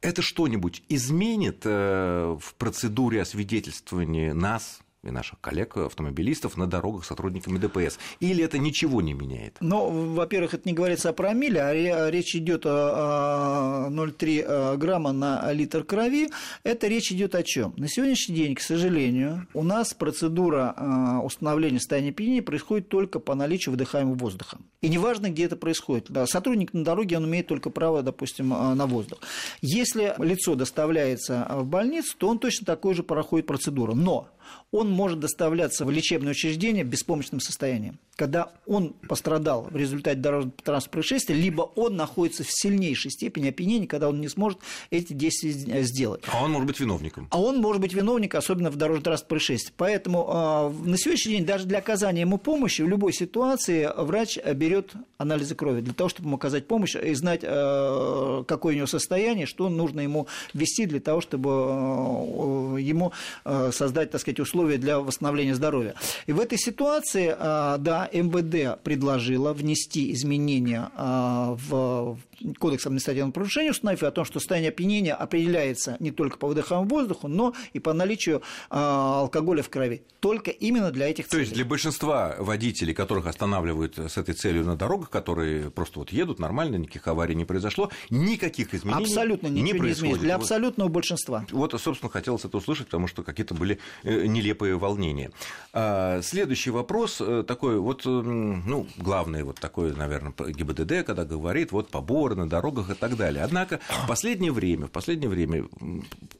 Это 0.00 0.20
что-нибудь 0.20 0.82
изменит 0.90 1.62
э, 1.64 2.36
в 2.38 2.54
процедуре 2.56 3.22
освидетельствования 3.22 4.34
нас, 4.34 4.80
и 5.06 5.10
наших 5.10 5.40
коллег, 5.40 5.76
автомобилистов 5.76 6.56
на 6.56 6.66
дорогах 6.66 7.04
сотрудниками 7.04 7.58
ДПС? 7.58 7.98
Или 8.20 8.44
это 8.44 8.58
ничего 8.58 9.02
не 9.02 9.12
меняет? 9.12 9.56
Ну, 9.60 10.14
во-первых, 10.14 10.54
это 10.54 10.68
не 10.68 10.74
говорится 10.74 11.10
о 11.10 11.12
промилле, 11.12 11.60
а 11.62 12.10
речь 12.10 12.34
идет 12.34 12.64
о 12.66 13.88
0,3 13.90 14.76
грамма 14.76 15.12
на 15.12 15.52
литр 15.52 15.84
крови. 15.84 16.30
Это 16.62 16.88
речь 16.88 17.12
идет 17.12 17.34
о 17.34 17.42
чем? 17.42 17.74
На 17.76 17.88
сегодняшний 17.88 18.34
день, 18.34 18.54
к 18.54 18.60
сожалению, 18.60 19.46
у 19.54 19.62
нас 19.62 19.94
процедура 19.94 20.74
а, 20.76 21.20
установления 21.20 21.78
состояния 21.78 22.10
опьянения 22.10 22.42
происходит 22.42 22.88
только 22.88 23.20
по 23.20 23.34
наличию 23.34 23.72
выдыхаемого 23.72 24.14
воздуха. 24.14 24.58
И 24.80 24.88
неважно, 24.88 25.30
где 25.30 25.44
это 25.44 25.56
происходит. 25.56 26.10
Да, 26.10 26.26
сотрудник 26.26 26.72
на 26.72 26.84
дороге, 26.84 27.16
он 27.16 27.26
имеет 27.26 27.46
только 27.46 27.70
право, 27.70 28.02
допустим, 28.02 28.52
а, 28.52 28.74
на 28.74 28.86
воздух. 28.86 29.18
Если 29.60 30.14
лицо 30.18 30.54
доставляется 30.54 31.46
в 31.50 31.66
больницу, 31.66 32.16
то 32.18 32.28
он 32.28 32.38
точно 32.38 32.66
такой 32.66 32.94
же 32.94 33.02
проходит 33.02 33.46
процедуру. 33.46 33.94
Но 33.94 34.28
он 34.70 34.90
может 34.90 35.20
доставляться 35.20 35.84
в 35.84 35.90
лечебное 35.90 36.32
учреждение 36.32 36.84
в 36.84 36.88
беспомощном 36.88 37.40
состоянии. 37.40 37.94
Когда 38.16 38.52
он 38.66 38.94
пострадал 39.08 39.62
в 39.70 39.76
результате 39.76 40.20
дорожного 40.20 40.54
транспортного 40.62 41.02
происшествия, 41.02 41.34
либо 41.34 41.62
он 41.62 41.96
находится 41.96 42.44
в 42.44 42.50
сильнейшей 42.50 43.10
степени 43.10 43.48
опьянения, 43.48 43.86
когда 43.86 44.08
он 44.08 44.20
не 44.20 44.28
сможет 44.28 44.58
эти 44.90 45.12
действия 45.12 45.82
сделать. 45.82 46.22
А 46.32 46.44
он 46.44 46.52
может 46.52 46.66
быть 46.68 46.80
виновником. 46.80 47.28
А 47.30 47.40
он 47.40 47.58
может 47.58 47.80
быть 47.80 47.92
виновником, 47.92 48.38
особенно 48.38 48.70
в 48.70 48.76
дорожном 48.76 49.02
транспортном 49.02 49.38
происшествии. 49.38 49.74
Поэтому 49.76 50.72
э, 50.84 50.88
на 50.88 50.96
сегодняшний 50.96 51.32
день 51.36 51.46
даже 51.46 51.66
для 51.66 51.78
оказания 51.78 52.20
ему 52.20 52.38
помощи 52.38 52.82
в 52.82 52.88
любой 52.88 53.12
ситуации 53.12 53.90
врач 53.96 54.38
берет 54.54 54.92
анализы 55.18 55.54
крови 55.54 55.80
для 55.80 55.94
того, 55.94 56.08
чтобы 56.08 56.28
ему 56.28 56.36
оказать 56.36 56.66
помощь 56.66 56.94
и 56.94 57.14
знать, 57.14 57.40
э, 57.42 58.44
какое 58.46 58.74
у 58.74 58.76
него 58.76 58.86
состояние, 58.86 59.46
что 59.46 59.68
нужно 59.68 60.00
ему 60.00 60.28
ввести 60.52 60.86
для 60.86 61.00
того, 61.00 61.20
чтобы 61.20 61.50
э, 61.50 62.80
ему 62.80 63.12
э, 63.44 63.70
создать, 63.72 64.10
так 64.10 64.20
сказать, 64.20 64.40
условия 64.40 64.78
для 64.78 65.00
восстановления 65.00 65.54
здоровья. 65.54 65.94
И 66.26 66.32
в 66.32 66.40
этой 66.40 66.58
ситуации, 66.58 67.34
а, 67.36 67.78
МВД 68.12 68.82
предложила 68.82 69.52
внести 69.52 70.12
изменения 70.12 70.90
а, 70.96 71.56
в 71.68 72.18
Кодекс 72.58 72.86
административного 72.86 73.32
правонарушения, 73.32 73.70
установив 73.70 74.02
о 74.02 74.10
том, 74.10 74.24
что 74.24 74.38
состояние 74.38 74.70
опьянения 74.70 75.14
определяется 75.14 75.96
не 76.00 76.10
только 76.10 76.38
по 76.38 76.46
выдыхаемому 76.46 76.88
воздуху, 76.88 77.28
но 77.28 77.54
и 77.72 77.78
по 77.78 77.92
наличию 77.92 78.42
а, 78.70 79.20
алкоголя 79.20 79.62
в 79.62 79.70
крови. 79.70 80.02
Только 80.20 80.50
именно 80.50 80.90
для 80.90 81.08
этих 81.08 81.28
целей. 81.28 81.38
То 81.38 81.40
есть 81.40 81.54
для 81.54 81.64
большинства 81.64 82.36
водителей, 82.38 82.94
которых 82.94 83.26
останавливают 83.26 83.98
с 83.98 84.16
этой 84.16 84.34
целью 84.34 84.64
на 84.64 84.76
дорогах, 84.76 85.10
которые 85.10 85.70
просто 85.70 85.98
вот 85.98 86.10
едут 86.10 86.38
нормально, 86.38 86.76
никаких 86.76 87.06
аварий 87.08 87.34
не 87.34 87.44
произошло, 87.44 87.90
никаких 88.10 88.74
изменений 88.74 89.04
Абсолютно 89.04 89.46
ничего 89.48 89.66
не, 89.66 89.72
не 89.72 89.78
происходит. 89.78 90.20
Для 90.20 90.36
абсолютного 90.36 90.88
большинства. 90.88 91.44
Вот, 91.50 91.78
собственно, 91.80 92.10
хотелось 92.10 92.44
это 92.44 92.56
услышать, 92.56 92.86
потому 92.86 93.06
что 93.06 93.22
какие-то 93.22 93.54
были 93.54 93.78
э, 94.02 94.26
нелепые 94.26 94.76
волнения. 94.76 95.30
А, 95.72 96.20
следующий 96.22 96.70
вопрос 96.70 97.20
э, 97.20 97.44
такой, 97.46 97.78
вот, 97.78 97.93
ну, 98.04 98.86
главный 98.96 99.42
вот 99.42 99.60
такой, 99.60 99.94
наверное, 99.94 100.32
ГИБДД, 100.32 101.06
когда 101.06 101.24
говорит, 101.24 101.72
вот 101.72 101.90
поборы 101.90 102.34
на 102.34 102.48
дорогах 102.48 102.90
и 102.90 102.94
так 102.94 103.16
далее. 103.16 103.44
Однако 103.44 103.80
в 104.04 104.08
последнее 104.08 104.52
время, 104.52 104.86
в 104.86 104.90
последнее 104.90 105.28
время 105.28 105.68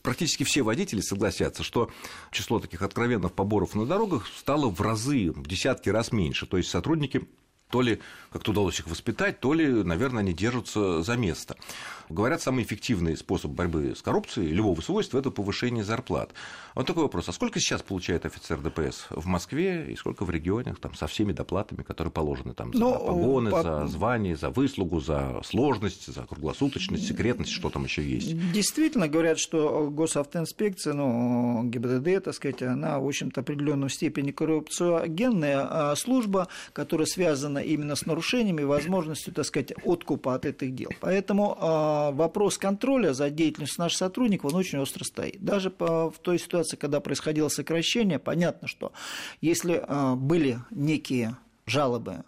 практически 0.03 0.45
все 0.45 0.63
водители 0.63 1.01
согласятся, 1.01 1.63
что 1.63 1.91
число 2.31 2.59
таких 2.59 2.83
откровенных 2.83 3.33
поборов 3.33 3.75
на 3.75 3.87
дорогах 3.87 4.27
стало 4.27 4.71
в 4.71 4.81
разы, 4.81 5.31
в 5.31 5.47
десятки 5.47 5.89
раз 5.91 6.13
меньше. 6.13 6.47
То 6.47 6.57
есть 6.57 6.71
сотрудники 6.71 7.29
то 7.75 7.83
ли 7.83 7.99
как-то 8.31 8.53
удалось 8.53 8.79
их 8.79 8.87
воспитать, 8.87 9.41
то 9.41 9.53
ли, 9.53 9.67
наверное, 9.67 10.21
они 10.21 10.33
держатся 10.33 11.03
за 11.03 11.17
место. 11.17 11.57
Говорят, 12.09 12.41
самый 12.41 12.63
эффективный 12.63 13.17
способ 13.17 13.51
борьбы 13.51 13.95
с 13.97 14.03
коррупцией 14.03 14.53
любого 14.53 14.81
свойства– 14.81 15.19
это 15.21 15.33
повышение 15.33 15.83
зарплат. 15.83 16.31
Вот 16.77 16.87
такой 16.87 17.05
вопрос. 17.05 17.29
А 17.29 17.33
сколько 17.33 17.59
сейчас 17.59 17.83
получает 17.83 18.27
офицер 18.27 18.61
ДПС 18.61 19.07
в 19.11 19.27
Москве 19.27 19.91
и 19.91 19.97
сколько 19.97 20.25
в 20.25 20.31
регионах 20.31 20.79
там, 20.79 20.95
со 20.95 21.09
всеми 21.09 21.33
доплатами, 21.33 21.83
которые 21.83 22.13
положены 22.13 22.55
там, 22.55 22.73
за 22.73 22.79
ну, 22.79 22.93
погоны, 22.93 23.51
по... 23.51 23.63
за 23.63 23.87
звание, 23.87 24.37
за 24.37 24.51
выслугу, 24.51 25.01
за 25.01 25.41
сложность, 25.45 26.13
за 26.13 26.23
круглосуточность, 26.23 27.09
секретность, 27.09 27.51
что 27.51 27.71
там 27.71 27.85
еще 27.85 28.03
есть? 28.05 28.53
Действительно, 28.53 29.09
говорят, 29.09 29.39
что 29.39 29.89
госавтоинспекция, 29.91 30.93
ну, 30.93 31.65
ГИБДД, 31.65 32.25
так 32.25 32.35
сказать, 32.35 32.63
она, 32.63 33.01
в 33.01 33.07
общем-то, 33.07 33.41
определенную 33.41 33.89
степени 33.89 34.31
коррупционная 34.31 35.67
а 35.69 35.97
служба, 35.97 36.49
которая 36.73 37.07
связана 37.07 37.64
именно 37.65 37.97
с 37.97 38.07
нарушениями 38.07 38.63
возможностью, 38.63 39.33
так 39.33 39.45
сказать, 39.45 39.73
откупа 39.85 40.35
от 40.35 40.47
этих 40.47 40.75
дел. 40.75 40.91
Поэтому 41.01 41.57
а, 41.59 42.11
вопрос 42.13 42.59
контроля 42.59 43.13
за 43.13 43.31
деятельностью 43.31 43.83
наших 43.83 43.99
сотрудников, 43.99 44.53
он 44.53 44.59
очень 44.59 44.79
остро 44.79 45.05
стоит. 45.05 45.43
Даже 45.43 45.73
в 45.79 46.15
той 46.23 46.39
ситуации, 46.39 46.77
когда 46.77 47.01
происходило 47.01 47.49
сокращение, 47.49 48.19
понятно, 48.19 48.69
что 48.69 48.93
если 49.41 49.83
а, 49.87 50.15
были 50.15 50.59
некие 50.71 51.37
жалобы 51.67 52.25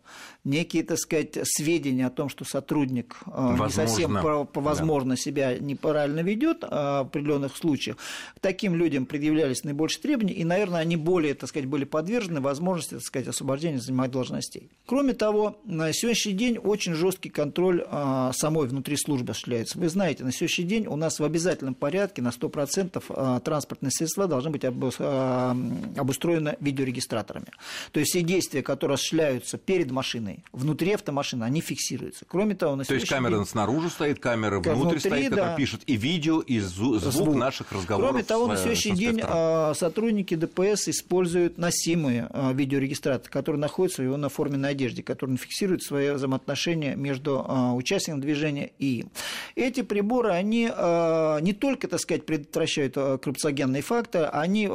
некие, 0.46 0.82
так 0.84 0.98
сказать, 0.98 1.36
сведения 1.42 2.06
о 2.06 2.10
том, 2.10 2.28
что 2.28 2.44
сотрудник 2.44 3.16
возможно, 3.26 3.64
не 3.64 3.70
совсем 3.70 4.14
по, 4.22 4.60
возможно 4.60 5.10
да. 5.10 5.16
себя 5.16 5.58
неправильно 5.58 6.20
ведет 6.20 6.58
а, 6.62 7.02
в 7.02 7.08
определенных 7.08 7.56
случаях, 7.56 7.96
к 8.36 8.40
таким 8.40 8.74
людям 8.74 9.06
предъявлялись 9.06 9.64
наибольшие 9.64 10.02
требования, 10.02 10.34
и, 10.34 10.44
наверное, 10.44 10.80
они 10.80 10.96
более, 10.96 11.34
так 11.34 11.48
сказать, 11.48 11.68
были 11.68 11.84
подвержены 11.84 12.40
возможности, 12.40 12.94
так 12.94 13.02
сказать, 13.02 13.28
освобождения 13.28 13.80
занимать 13.80 14.10
должностей. 14.10 14.70
Кроме 14.86 15.12
того, 15.14 15.58
на 15.64 15.92
сегодняшний 15.92 16.32
день 16.32 16.58
очень 16.58 16.94
жесткий 16.94 17.28
контроль 17.28 17.84
а, 17.88 18.32
самой 18.32 18.68
внутри 18.68 18.96
службы 18.96 19.32
осуществляется. 19.32 19.78
Вы 19.78 19.88
знаете, 19.88 20.24
на 20.24 20.32
сегодняшний 20.32 20.64
день 20.64 20.86
у 20.86 20.96
нас 20.96 21.18
в 21.18 21.24
обязательном 21.24 21.74
порядке 21.74 22.22
на 22.22 22.28
100% 22.28 23.02
а, 23.08 23.40
транспортные 23.40 23.90
средства 23.90 24.28
должны 24.28 24.50
быть 24.50 24.64
обустроены 24.64 26.56
видеорегистраторами. 26.60 27.46
То 27.90 28.00
есть 28.00 28.12
все 28.12 28.22
действия, 28.22 28.62
которые 28.62 28.94
осуществляются 28.94 29.58
перед 29.58 29.90
машиной, 29.90 30.35
машиной, 30.36 30.44
внутри 30.52 30.92
автомашины, 30.92 31.44
они 31.44 31.60
фиксируются. 31.60 32.24
Кроме 32.28 32.54
того, 32.54 32.76
на 32.76 32.84
То 32.84 32.94
есть 32.94 33.08
камера 33.08 33.36
день... 33.36 33.46
снаружи 33.46 33.90
стоит, 33.90 34.20
камера 34.20 34.60
внутри, 34.60 34.72
внутри 34.74 34.98
стоит, 35.00 35.30
да. 35.30 35.36
которая 35.36 35.56
пишет 35.56 35.82
и 35.86 35.96
видео, 35.96 36.40
и 36.40 36.58
звук, 36.60 37.00
звук 37.00 37.34
наших 37.34 37.72
разговоров. 37.72 38.10
Кроме 38.10 38.24
того, 38.24 38.46
на 38.46 38.56
сегодняшний 38.56 38.92
день 38.92 39.20
а, 39.22 39.74
сотрудники 39.74 40.34
ДПС 40.34 40.88
используют 40.88 41.58
носимые 41.58 42.28
а, 42.30 42.52
видеорегистраторы, 42.52 43.30
которые 43.30 43.60
находятся 43.60 44.02
в 44.02 44.04
его 44.04 44.16
наформенной 44.16 44.70
одежде, 44.70 45.02
которые 45.02 45.36
фиксируют 45.36 45.82
свои 45.82 46.10
взаимоотношения 46.10 46.96
между 46.96 47.44
а, 47.46 47.74
участником 47.74 48.20
движения 48.20 48.70
и 48.78 49.00
им. 49.00 49.10
Эти 49.54 49.82
приборы, 49.82 50.30
они 50.30 50.66
не 50.66 51.52
только, 51.52 51.88
так 51.88 52.00
сказать, 52.00 52.24
предотвращают 52.24 52.94
коррупциогенные 52.94 53.82
факты, 53.82 54.20
они 54.20 54.68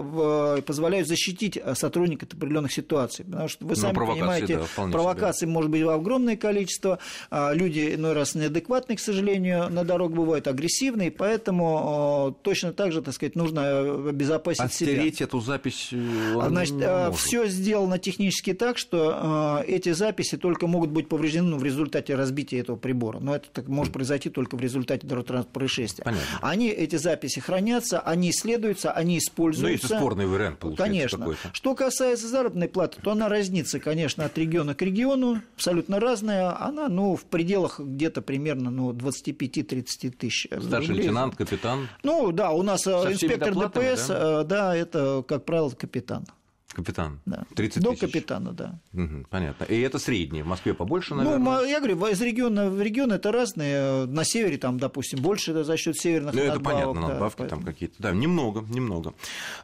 позволяют 0.65 1.07
защитить 1.07 1.59
сотрудника 1.73 2.25
от 2.25 2.33
определенных 2.33 2.71
ситуаций. 2.71 3.25
Потому 3.25 3.47
что 3.47 3.65
вы 3.65 3.75
ну, 3.75 3.81
сами 3.81 3.95
понимаете, 3.95 4.57
да, 4.57 4.87
провокаций 4.87 5.47
себе. 5.47 5.50
Может 5.51 5.69
быть 5.69 5.83
огромное 5.83 6.37
количество, 6.37 6.99
люди 7.31 7.95
иной 7.95 8.13
раз 8.13 8.35
неадекватные, 8.35 8.97
к 8.97 8.99
сожалению, 8.99 9.69
на 9.69 9.83
дорогах 9.83 10.17
бывают 10.17 10.47
агрессивные, 10.47 11.11
поэтому 11.11 12.37
точно 12.41 12.73
так 12.73 12.91
же, 12.91 13.01
так 13.01 13.13
сказать, 13.13 13.35
нужно 13.35 14.09
обезопасить 14.09 14.61
Отстереть 14.61 15.17
себя. 15.17 15.25
эту 15.25 15.39
запись 15.39 15.89
э, 15.91 16.41
Значит, 16.47 16.75
э, 16.79 17.11
все 17.15 17.47
сделано 17.47 17.99
технически 17.99 18.53
так, 18.53 18.77
что 18.77 19.61
э, 19.65 19.71
эти 19.71 19.91
записи 19.91 20.37
только 20.37 20.67
могут 20.67 20.89
быть 20.89 21.07
повреждены 21.09 21.55
в 21.57 21.63
результате 21.63 22.15
разбития 22.15 22.61
этого 22.61 22.77
прибора. 22.77 23.19
Но 23.19 23.35
это 23.35 23.47
так, 23.51 23.67
может 23.67 23.93
произойти 23.93 24.29
только 24.29 24.55
в 24.55 24.61
результате 24.61 25.07
дорожно-транспортного 25.07 25.53
происшествия. 25.53 26.03
Понятно. 26.03 26.25
Они, 26.41 26.69
эти 26.69 26.95
записи 26.95 27.39
хранятся, 27.39 27.99
они 27.99 28.29
исследуются, 28.31 28.91
они 28.91 29.17
используются. 29.17 29.87
Ну, 29.87 29.95
это 29.95 29.99
спорный 29.99 30.25
вариант 30.25 30.59
получается 30.59 31.17
Конечно. 31.17 31.35
Что 31.53 31.75
касается 31.75 32.27
заработной 32.27 32.67
платы, 32.67 32.99
то 33.01 33.11
она 33.11 33.29
разнится, 33.29 33.79
конечно, 33.79 34.25
от 34.25 34.37
региона 34.37 34.75
к 34.75 34.81
региону, 34.81 35.40
абсолютно 35.55 35.99
разная. 35.99 36.61
Она, 36.61 36.89
ну, 36.89 37.15
в 37.15 37.25
пределах 37.25 37.79
где-то 37.79 38.21
примерно 38.21 38.71
ну, 38.71 38.91
25-30 38.91 40.11
тысяч. 40.11 40.47
Старший 40.59 40.95
лейтенант, 40.95 41.35
капитан? 41.35 41.87
Ну, 42.03 42.31
да, 42.31 42.51
у 42.51 42.63
нас 42.63 42.81
Со 42.81 43.11
инспектор 43.11 43.53
ДПС, 43.53 44.07
да? 44.07 44.43
да, 44.43 44.75
это, 44.75 45.23
как 45.27 45.45
правило, 45.45 45.69
капитан. 45.69 46.25
Капитан. 46.73 47.19
Да. 47.25 47.45
30 47.55 47.83
До 47.83 47.95
капитана, 47.95 48.53
да. 48.53 48.79
Угу, 48.93 49.25
понятно. 49.29 49.65
И 49.65 49.79
это 49.81 49.99
среднее. 49.99 50.43
В 50.43 50.47
Москве 50.47 50.73
побольше, 50.73 51.15
ну, 51.15 51.23
наверное? 51.23 51.59
Ну, 51.59 51.65
я 51.65 51.79
говорю, 51.79 52.05
из 52.07 52.21
региона 52.21 52.69
в 52.69 52.81
регион 52.81 53.11
это 53.11 53.31
разные. 53.31 54.05
На 54.05 54.23
севере, 54.23 54.57
там, 54.57 54.79
допустим, 54.79 55.21
больше 55.21 55.51
это 55.51 55.63
за 55.63 55.77
счет 55.77 55.97
северных 55.97 56.33
ну, 56.33 56.45
надбавок. 56.45 56.61
это 56.61 56.69
понятно, 56.69 57.07
надбавки 57.09 57.41
да, 57.41 57.47
там 57.47 57.63
какие-то. 57.63 57.95
Да, 57.99 58.11
немного, 58.11 58.65
немного. 58.69 59.13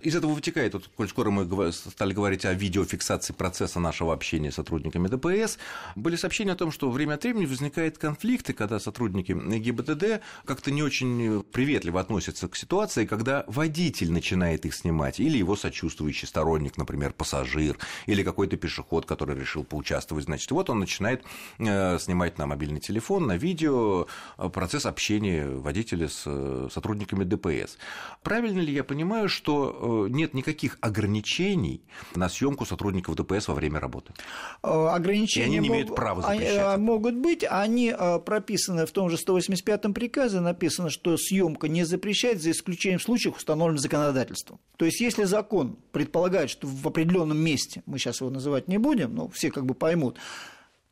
Из 0.01 0.15
этого 0.15 0.33
вытекает, 0.33 0.73
вот, 0.73 0.89
коль 0.95 1.07
скоро 1.07 1.31
мы 1.31 1.71
стали 1.71 2.13
говорить 2.13 2.45
о 2.45 2.53
видеофиксации 2.53 3.33
процесса 3.33 3.79
нашего 3.79 4.13
общения 4.13 4.51
с 4.51 4.55
сотрудниками 4.55 5.07
ДПС, 5.07 5.57
были 5.95 6.15
сообщения 6.15 6.51
о 6.51 6.55
том, 6.55 6.71
что 6.71 6.89
время 6.91 7.13
от 7.13 7.23
времени 7.23 7.45
возникают 7.45 7.97
конфликты, 7.97 8.53
когда 8.53 8.79
сотрудники 8.79 9.31
ГИБДД 9.31 10.21
как-то 10.45 10.71
не 10.71 10.83
очень 10.83 11.43
приветливо 11.43 12.01
относятся 12.01 12.47
к 12.47 12.55
ситуации, 12.55 13.05
когда 13.05 13.45
водитель 13.47 14.11
начинает 14.11 14.65
их 14.65 14.75
снимать, 14.75 15.19
или 15.19 15.37
его 15.37 15.55
сочувствующий 15.55 16.27
сторонник, 16.27 16.77
например, 16.77 16.96
например, 16.97 17.13
пассажир 17.13 17.77
или 18.07 18.23
какой-то 18.23 18.57
пешеход, 18.57 19.05
который 19.05 19.39
решил 19.39 19.63
поучаствовать, 19.63 20.25
значит, 20.25 20.51
вот 20.51 20.69
он 20.69 20.79
начинает 20.79 21.23
э, 21.59 21.99
снимать 21.99 22.37
на 22.37 22.47
мобильный 22.47 22.79
телефон, 22.79 23.27
на 23.27 23.37
видео 23.37 24.07
э, 24.37 24.49
процесс 24.49 24.85
общения 24.85 25.47
водителя 25.47 26.07
с 26.07 26.23
э, 26.25 26.69
сотрудниками 26.71 27.23
ДПС. 27.23 27.77
Правильно 28.23 28.59
ли 28.59 28.73
я 28.73 28.83
понимаю, 28.83 29.29
что 29.29 30.07
нет 30.09 30.33
никаких 30.33 30.77
ограничений 30.81 31.81
на 32.15 32.29
съемку 32.29 32.65
сотрудников 32.65 33.15
ДПС 33.15 33.47
во 33.47 33.53
время 33.53 33.79
работы? 33.79 34.13
Ограничения 34.61 35.45
И 35.45 35.57
они 35.57 35.59
не 35.59 35.67
имеют 35.67 35.95
права 35.95 36.21
запрещать. 36.21 36.77
Могут 36.77 37.15
быть, 37.15 37.45
они 37.47 37.93
прописаны 38.25 38.85
в 38.85 38.91
том 38.91 39.09
же 39.09 39.17
185-м 39.17 39.93
приказе, 39.93 40.39
написано, 40.39 40.89
что 40.89 41.15
съемка 41.17 41.67
не 41.67 41.83
запрещается 41.83 42.45
за 42.45 42.51
исключением 42.51 42.99
случаев, 42.99 43.37
установленных 43.37 43.81
законодательством. 43.81 44.59
То 44.77 44.85
есть, 44.85 44.99
если 44.99 45.23
закон 45.23 45.77
предполагает, 45.91 46.49
что 46.49 46.67
в 46.67 46.86
определенном 46.87 47.37
месте, 47.37 47.83
мы 47.85 47.97
сейчас 47.97 48.21
его 48.21 48.29
называть 48.29 48.67
не 48.67 48.77
будем, 48.77 49.15
но 49.15 49.27
все 49.29 49.51
как 49.51 49.65
бы 49.65 49.73
поймут, 49.73 50.17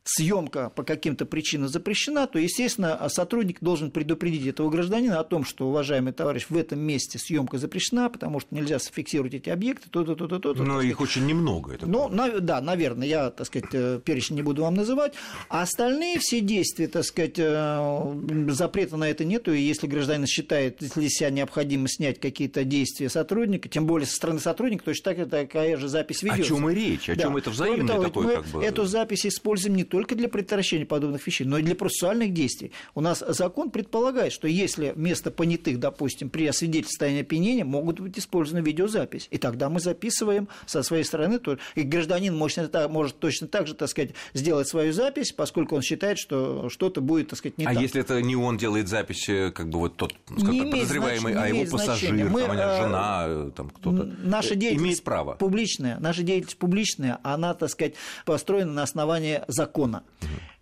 съемка 0.06 0.72
по 0.76 0.84
каким-то 0.84 1.26
причинам 1.26 1.68
запрещена, 1.68 2.28
то, 2.28 2.38
естественно, 2.38 3.02
сотрудник 3.10 3.58
должен 3.60 3.90
предупредить 3.90 4.46
этого 4.46 4.70
гражданина 4.70 5.20
о 5.20 5.24
том, 5.24 5.44
что, 5.44 5.68
уважаемый 5.68 6.14
товарищ, 6.14 6.46
в 6.50 6.56
этом 6.56 6.80
месте 6.80 7.18
съемка 7.18 7.58
запрещена, 7.58 8.10
потому 8.10 8.40
что 8.40 8.54
нельзя 8.54 8.78
зафиксировать 8.78 9.34
эти 9.34 9.50
объекты, 9.50 9.90
то-то, 9.90 10.16
то-то, 10.16 10.40
то-то. 10.40 10.64
Но 10.64 10.80
их 10.82 11.02
очень 11.02 11.26
немного. 11.26 11.74
Это 11.74 11.88
ну, 11.88 12.08
на, 12.08 12.40
да, 12.40 12.62
наверное, 12.62 13.08
я, 13.08 13.32
так 13.32 13.48
сказать, 13.48 13.70
э, 13.74 14.00
перечень 14.04 14.36
не 14.36 14.44
буду 14.44 14.62
вам 14.62 14.76
называть. 14.76 15.14
А 15.50 15.64
остальные 15.64 16.20
все 16.20 16.40
действия, 16.40 16.88
так 16.88 17.04
сказать, 17.04 17.40
э, 17.40 18.50
запрета 18.50 18.98
на 18.98 19.10
это 19.10 19.26
нету, 19.26 19.54
и 19.54 19.60
если 19.60 19.88
гражданин 19.88 20.28
считает, 20.28 20.84
если 20.84 21.08
себя 21.08 21.32
необходимо 21.32 21.88
снять 21.88 22.20
какие-то 22.20 22.64
действия 22.64 23.10
сотрудника, 23.10 23.70
тем 23.70 23.88
более 23.88 24.06
со 24.06 24.16
стороны 24.16 24.40
сотрудника, 24.40 24.86
точно 24.86 25.16
так 25.16 25.30
такая 25.30 25.78
же 25.78 25.88
запись 25.88 26.22
ведется. 26.22 26.54
О 26.54 26.58
чем 26.58 26.70
и 26.70 26.76
речь? 26.76 27.10
О 27.10 27.16
чем 27.16 27.34
да. 27.34 27.40
это 27.40 27.50
взаимное 27.50 27.88
того, 27.88 28.04
такое? 28.04 28.28
Мы 28.28 28.34
как 28.36 28.46
бы... 28.48 28.64
эту 28.64 28.86
запись 28.86 29.26
используем 29.26 29.76
не 29.76 29.84
только 29.84 29.95
для 30.04 30.28
предотвращения 30.28 30.86
подобных 30.86 31.26
вещей, 31.26 31.46
но 31.46 31.58
и 31.58 31.64
для 31.64 31.76
процессуальных 31.76 32.34
действий. 32.34 32.72
У 32.94 33.02
нас 33.02 33.24
закон 33.28 33.70
предполагает, 33.70 34.34
что 34.34 34.48
если 34.48 34.92
вместо 34.96 35.32
понятых, 35.32 35.80
допустим, 35.80 36.30
при 36.30 36.48
освидетельствовании 36.48 37.22
опьянения 37.22 37.66
могут 37.66 38.00
быть 38.00 38.18
использованы 38.18 38.66
видеозапись, 38.66 39.28
и 39.32 39.38
тогда 39.38 39.70
мы 39.70 39.80
записываем 39.80 40.48
со 40.66 40.84
своей 40.84 41.04
стороны, 41.04 41.40
то 41.40 41.58
и 41.76 41.82
гражданин 41.82 42.36
может, 42.36 42.74
может 42.90 43.20
точно 43.20 43.48
так 43.48 43.68
же, 43.68 43.74
так 43.74 43.90
сказать, 43.90 44.12
сделать 44.34 44.68
свою 44.68 44.94
запись, 44.94 45.32
поскольку 45.32 45.76
он 45.76 45.82
считает, 45.82 46.18
что 46.18 46.70
что-то 46.70 47.02
будет, 47.02 47.30
так 47.30 47.40
сказать, 47.40 47.58
не 47.58 47.66
а 47.66 47.70
так. 47.70 47.78
А 47.78 47.82
если 47.82 48.02
это 48.02 48.22
не 48.22 48.36
он 48.36 48.58
делает 48.58 48.88
запись, 48.88 49.30
э, 49.30 49.52
как 49.52 49.70
бы 49.70 49.80
вот 49.80 49.96
тот, 49.96 50.14
скажем 50.38 50.72
подозреваемый, 50.72 51.34
значения, 51.34 51.44
а 51.44 51.48
его 51.48 51.72
пассажир, 51.72 52.30
мы, 52.30 52.42
там, 52.42 52.52
э, 52.52 52.82
жена, 52.82 53.26
э, 53.28 53.52
там 53.56 53.70
кто-то, 53.70 54.10
наша 54.24 54.56
деятельность 54.56 54.86
имеет 54.86 55.04
право? 55.04 55.34
Публичная, 55.34 55.98
наша 56.00 56.24
деятельность 56.24 56.58
публичная, 56.58 57.20
она, 57.24 57.54
так 57.54 57.70
сказать, 57.70 57.96
построена 58.26 58.72
на 58.72 58.84
основании 58.84 59.42
закона. 59.48 59.85
на 59.88 60.04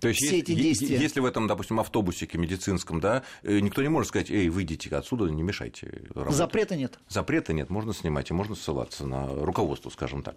То 0.04 0.10
есть, 0.10 0.22
все 0.22 0.40
эти 0.40 0.54
действия. 0.54 0.98
Если 0.98 1.22
в 1.22 1.26
этом, 1.26 1.48
допустим, 1.48 1.80
автобусике 1.80 2.38
медицинском, 2.38 3.00
да, 3.00 3.24
э, 3.44 3.60
никто 3.60 3.82
не 3.82 3.88
может 3.88 4.10
сказать, 4.10 4.30
эй, 4.30 4.50
выйдите 4.50 4.94
отсюда, 4.94 5.26
не 5.26 5.44
мешайте 5.44 6.04
работать. 6.14 6.36
Запрета 6.36 6.76
нет. 6.76 7.00
Запрета 7.08 7.54
нет, 7.54 7.70
можно 7.70 7.94
снимать, 7.94 8.30
и 8.30 8.34
можно 8.34 8.56
ссылаться 8.56 9.08
на 9.08 9.28
руководство, 9.28 9.90
скажем 9.90 10.22
так. 10.22 10.36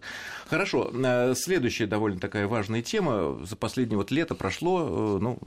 Хорошо, 0.48 0.90
э, 0.94 1.35
следующая 1.35 1.87
довольно 1.87 2.20
такая 2.20 2.46
важная 2.46 2.81
тема. 2.81 3.44
За 3.44 3.57
последнее 3.57 3.96
вот 3.96 4.12
лето 4.12 4.37
прошло, 4.37 5.18
э, 5.18 5.18
ну, 5.20 5.38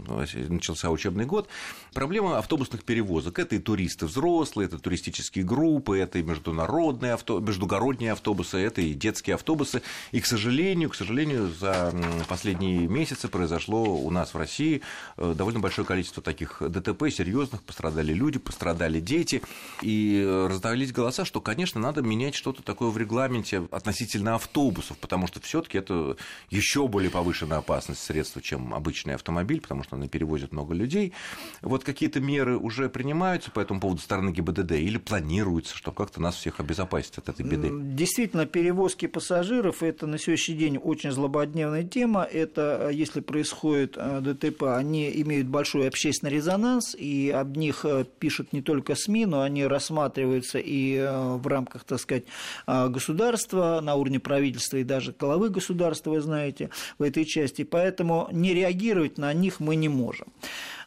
начался 0.49 0.89
учебный 0.89 1.25
год. 1.25 1.47
Проблема 1.93 2.37
автобусных 2.37 2.83
перевозок. 2.83 3.39
Это 3.39 3.55
и 3.55 3.59
туристы 3.59 4.05
взрослые, 4.05 4.67
это 4.67 4.79
туристические 4.79 5.45
группы, 5.45 5.97
это 5.97 6.19
и 6.19 6.23
международные 6.23 7.13
авто... 7.13 7.39
междугородние 7.39 8.11
автобусы, 8.11 8.57
это 8.57 8.81
и 8.81 8.93
детские 8.93 9.35
автобусы. 9.35 9.81
И, 10.11 10.19
к 10.19 10.25
сожалению, 10.25 10.89
к 10.89 10.95
сожалению, 10.95 11.49
за 11.57 11.93
последние 12.27 12.85
месяцы 12.87 13.29
произошло 13.29 14.08
у 14.09 14.11
нас 14.11 14.33
в 14.33 14.37
России 14.37 14.81
э, 15.17 15.33
довольно 15.35 15.59
большое 15.59 15.87
количество 15.87 16.21
таких 16.21 16.61
ДТП 16.61 17.09
серьезных, 17.09 17.63
пострадали 17.63 18.11
люди, 18.13 18.39
пострадали 18.39 18.99
дети, 18.99 19.41
и 19.81 20.45
раздались 20.49 20.91
голоса, 20.91 21.25
что, 21.25 21.39
конечно, 21.41 21.79
надо 21.79 22.01
менять 22.01 22.35
что-то 22.35 22.61
такое 22.63 22.89
в 22.89 22.97
регламенте 22.97 23.67
относительно 23.71 24.35
автобусов, 24.35 24.97
потому 24.97 25.27
что 25.27 25.39
все 25.41 25.61
таки 25.61 25.77
это 25.77 26.17
еще 26.49 26.87
более 26.87 27.11
повышенная 27.11 27.59
опасность 27.59 28.01
средства, 28.01 28.41
чем 28.41 28.73
обычный 28.73 29.15
автомобиль, 29.15 29.61
потому 29.61 29.83
что 29.83 29.95
они 29.95 30.09
перевозят 30.09 30.51
много 30.51 30.73
людей. 30.73 31.13
Вот 31.61 31.83
какие-то 31.83 32.19
меры 32.19 32.57
уже 32.57 32.89
принимаются 32.89 33.51
по 33.51 33.59
этому 33.59 33.79
поводу 33.79 34.01
стороны 34.01 34.31
ГИБДД 34.31 34.71
или 34.73 34.97
планируется, 34.97 35.77
чтобы 35.77 35.95
как-то 35.95 36.21
нас 36.21 36.35
всех 36.35 36.59
обезопасить 36.59 37.17
от 37.17 37.29
этой 37.29 37.45
беды? 37.45 37.69
Действительно, 37.71 38.45
перевозки 38.45 39.07
пассажиров– 39.07 39.83
это 39.83 40.07
на 40.07 40.17
сегодняшний 40.17 40.55
день 40.55 40.77
очень 40.77 41.11
злободневная 41.11 41.83
тема. 41.83 42.23
Это 42.23 42.89
если 42.91 43.19
происходит 43.21 43.88
Э, 43.97 44.21
ДТП, 44.21 44.63
они 44.63 45.09
имеют 45.21 45.47
большой 45.47 45.87
общественный 45.87 46.31
резонанс, 46.31 46.95
и 46.95 47.29
об 47.29 47.57
них 47.57 47.85
э, 47.85 48.05
пишут 48.19 48.53
не 48.53 48.61
только 48.61 48.95
СМИ, 48.95 49.25
но 49.25 49.41
они 49.41 49.65
рассматриваются 49.65 50.59
и 50.59 50.95
э, 50.95 51.35
в 51.35 51.45
рамках, 51.47 51.83
так 51.83 51.99
сказать, 51.99 52.23
государства, 52.67 53.79
на 53.81 53.95
уровне 53.95 54.19
правительства 54.19 54.77
и 54.77 54.83
даже 54.83 55.13
главы 55.17 55.49
государства, 55.49 56.11
вы 56.11 56.21
знаете, 56.21 56.69
в 56.97 57.03
этой 57.03 57.25
части. 57.25 57.63
Поэтому 57.63 58.27
не 58.31 58.53
реагировать 58.53 59.17
на 59.17 59.33
них 59.33 59.59
мы 59.59 59.75
не 59.75 59.89
можем. 59.89 60.27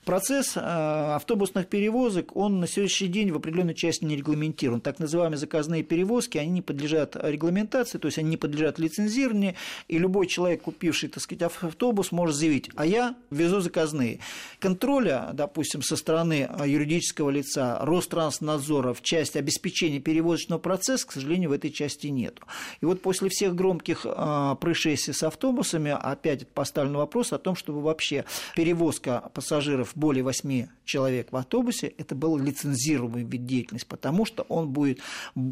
Процесс 0.05 0.57
автобусных 0.57 1.69
перевозок, 1.69 2.35
он 2.35 2.59
на 2.59 2.67
сегодняшний 2.67 3.07
день 3.07 3.31
в 3.31 3.37
определенной 3.37 3.75
части 3.75 4.05
не 4.05 4.17
регламентирован. 4.17 4.81
Так 4.81 4.99
называемые 4.99 5.39
заказные 5.39 5.85
перевозки, 5.85 6.39
они 6.39 6.51
не 6.51 6.63
подлежат 6.63 7.15
регламентации, 7.15 7.99
то 7.99 8.07
есть 8.07 8.19
они 8.19 8.31
не 8.31 8.37
подлежат 8.37 8.81
лицензированию, 8.81 9.55
и 9.87 9.99
любой 9.99 10.27
человек, 10.27 10.63
купивший, 10.63 11.09
так 11.09 11.23
сказать, 11.23 11.43
автобус, 11.43 12.11
может 12.11 12.35
заявить, 12.35 12.69
а 12.75 12.85
я 12.85 13.15
везу 13.31 13.61
заказные. 13.61 14.19
Контроля, 14.59 15.31
допустим, 15.35 15.83
со 15.83 15.95
стороны 15.95 16.51
юридического 16.67 17.31
лица, 17.31 17.79
Ространснадзора 17.83 18.95
в 18.95 19.03
части 19.03 19.39
обеспечения 19.39 20.01
перевозочного 20.01 20.59
процесса, 20.59 21.07
к 21.07 21.13
сожалению, 21.13 21.51
в 21.51 21.53
этой 21.53 21.71
части 21.71 22.09
нет. 22.09 22.41
И 22.81 22.87
вот 22.87 23.03
после 23.03 23.29
всех 23.29 23.55
громких 23.55 24.05
а, 24.05 24.57
происшествий 24.57 25.15
с 25.15 25.23
автобусами 25.23 25.93
опять 25.93 26.49
поставлен 26.49 26.97
вопрос 26.97 27.33
о 27.33 27.39
том, 27.39 27.55
чтобы 27.55 27.83
вообще 27.83 28.25
перевозка 28.57 29.31
пассажиров 29.33 29.92
более 29.95 30.25
8 30.25 30.67
человек 30.85 31.29
в 31.31 31.37
автобусе, 31.37 31.89
это 31.99 32.15
был 32.15 32.37
лицензируемый 32.39 33.25
вид 33.25 33.47
деятельности, 33.47 33.89
потому 33.89 34.25
что 34.25 34.43
он 34.49 34.69
будет 34.71 35.01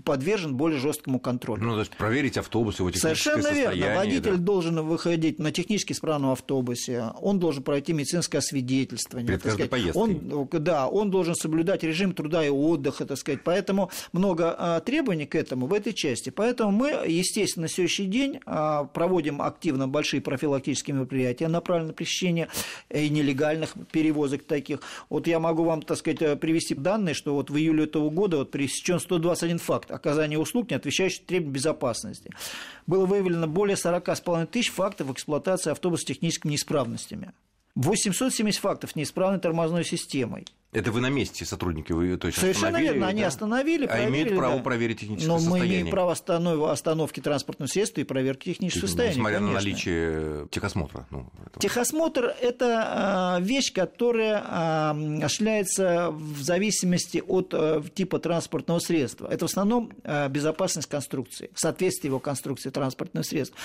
подвержен 0.05 0.57
более 0.57 0.79
жесткому 0.79 1.19
контролю. 1.21 1.63
Ну, 1.63 1.75
то 1.75 1.81
есть 1.81 1.97
проверить 1.97 2.37
автобус, 2.37 2.79
его 2.79 2.91
Совершенно 2.93 3.53
верно. 3.53 3.95
Водитель 3.97 4.37
да. 4.37 4.39
должен 4.39 4.81
выходить 4.81 5.39
на 5.39 5.53
технически 5.53 5.93
исправном 5.93 6.33
автобусе, 6.33 7.13
он 7.21 7.39
должен 7.39 7.63
пройти 7.63 7.93
медицинское 7.93 8.39
освидетельствование. 8.39 9.27
Перед 9.29 9.43
каждой 9.43 9.67
сказать. 9.67 9.71
поездкой. 9.71 10.33
Он, 10.33 10.49
да, 10.65 10.89
он 10.89 11.11
должен 11.11 11.35
соблюдать 11.35 11.83
режим 11.83 12.13
труда 12.13 12.45
и 12.45 12.49
отдыха, 12.49 13.07
так 13.07 13.19
сказать. 13.19 13.41
Поэтому 13.45 13.91
много 14.13 14.55
а, 14.59 14.81
требований 14.81 15.27
к 15.27 15.35
этому 15.35 15.67
в 15.67 15.73
этой 15.73 15.93
части. 15.93 16.31
Поэтому 16.31 16.73
мы, 16.73 16.91
естественно, 17.07 17.63
на 17.63 17.69
сегодняшний 17.69 18.07
день 18.07 18.41
а, 18.47 18.85
проводим 18.85 19.43
активно 19.43 19.89
большие 19.89 20.21
профилактические 20.21 20.97
мероприятия, 20.97 21.49
направленные 21.49 21.89
на 21.89 21.95
пресечение 21.95 22.49
и 22.91 23.09
нелегальных 23.09 23.75
перевозок 23.93 24.30
таких. 24.39 24.81
Вот 25.09 25.27
я 25.27 25.39
могу 25.39 25.65
вам, 25.65 25.83
так 25.83 25.99
сказать, 25.99 26.41
привести 26.41 26.75
данные, 26.75 27.15
что 27.15 27.35
вот 27.35 27.51
в 27.51 27.57
июле 27.57 27.85
этого 27.85 28.11
года 28.11 28.39
вот 28.39 28.51
пресечен 28.51 29.01
121 29.01 29.59
факт 29.59 29.91
оказания 29.91 30.39
услуг, 30.39 30.71
не 30.71 30.77
отвечающих 30.77 31.27
требованиям 31.27 31.55
безопасности. 31.55 32.31
Было 32.87 33.07
выявлено 33.07 33.47
более 33.47 33.77
40,5 33.77 34.47
тысяч 34.47 34.71
фактов 34.71 35.11
эксплуатации 35.11 35.71
автобусов 35.71 36.03
с 36.03 36.07
техническими 36.07 36.53
неисправностями. 36.53 37.33
870 37.75 38.61
фактов 38.61 38.97
неисправной 38.97 39.41
тормозной 39.41 39.85
системой. 39.85 40.47
Это 40.73 40.93
вы 40.93 41.01
на 41.01 41.11
месте 41.11 41.45
сотрудники, 41.45 41.91
вы 41.91 42.17
то 42.17 42.29
есть 42.29 42.39
Совершенно 42.39 42.81
верно, 42.81 43.09
они 43.09 43.23
остановили, 43.23 43.87
проверили. 43.87 44.07
А 44.07 44.11
имеют 44.11 44.37
право 44.37 44.57
да. 44.59 44.63
проверить 44.63 45.01
техническое 45.01 45.29
Но 45.29 45.39
состояние. 45.39 45.63
Но 45.63 45.69
мы 45.69 45.75
имеем 45.75 45.91
право 45.91 46.13
останов... 46.13 46.71
остановки 46.71 47.21
транспортного 47.21 47.69
средства 47.69 48.01
и 48.03 48.05
проверки 48.05 48.51
технического 48.51 48.87
состояния. 48.87 49.17
Несмотря 49.17 49.39
конечно. 49.39 49.55
на 49.55 49.61
наличие 49.61 50.49
техосмотра. 50.49 51.07
Ну, 51.11 51.27
это... 51.45 51.59
Техосмотр– 51.59 52.35
это 52.41 52.85
а, 52.87 53.41
вещь, 53.41 53.73
которая 53.73 54.45
а, 54.47 54.97
осуществляется 55.23 56.11
в 56.13 56.41
зависимости 56.41 57.21
от 57.27 57.53
а, 57.53 57.83
типа 57.83 58.21
транспортного 58.21 58.79
средства. 58.79 59.27
Это 59.27 59.49
в 59.49 59.51
основном 59.51 59.93
безопасность 60.29 60.89
конструкции, 60.89 61.51
соответствие 61.55 62.11
его 62.11 62.21
конструкции 62.21 62.71
транспортного 62.71 63.25
средства. 63.25 63.59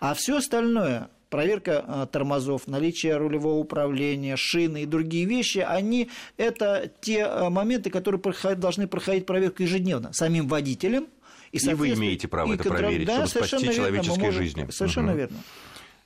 А 0.00 0.12
все 0.12 0.36
остальное 0.36 1.08
проверка 1.32 1.84
а, 1.86 2.06
тормозов, 2.06 2.68
наличие 2.68 3.16
рулевого 3.16 3.58
управления, 3.58 4.36
шины 4.36 4.82
и 4.82 4.86
другие 4.86 5.24
вещи, 5.24 5.58
они 5.58 6.10
это 6.36 6.92
те 7.00 7.24
а, 7.24 7.48
моменты, 7.48 7.88
которые 7.90 8.20
должны 8.54 8.86
проходить 8.86 9.24
проверку 9.24 9.62
ежедневно 9.62 10.12
самим 10.12 10.46
водителем. 10.46 11.08
И, 11.50 11.56
и 11.56 11.74
вы 11.74 11.94
имеете 11.94 12.28
право 12.28 12.52
это 12.52 12.64
контроль... 12.64 12.82
проверить, 12.82 13.06
да, 13.06 13.26
чтобы 13.26 13.46
спасти 13.46 13.74
человеческие 13.74 14.26
можем... 14.26 14.42
жизни. 14.42 14.66
Совершенно 14.70 15.12
угу. 15.12 15.18
верно. 15.18 15.36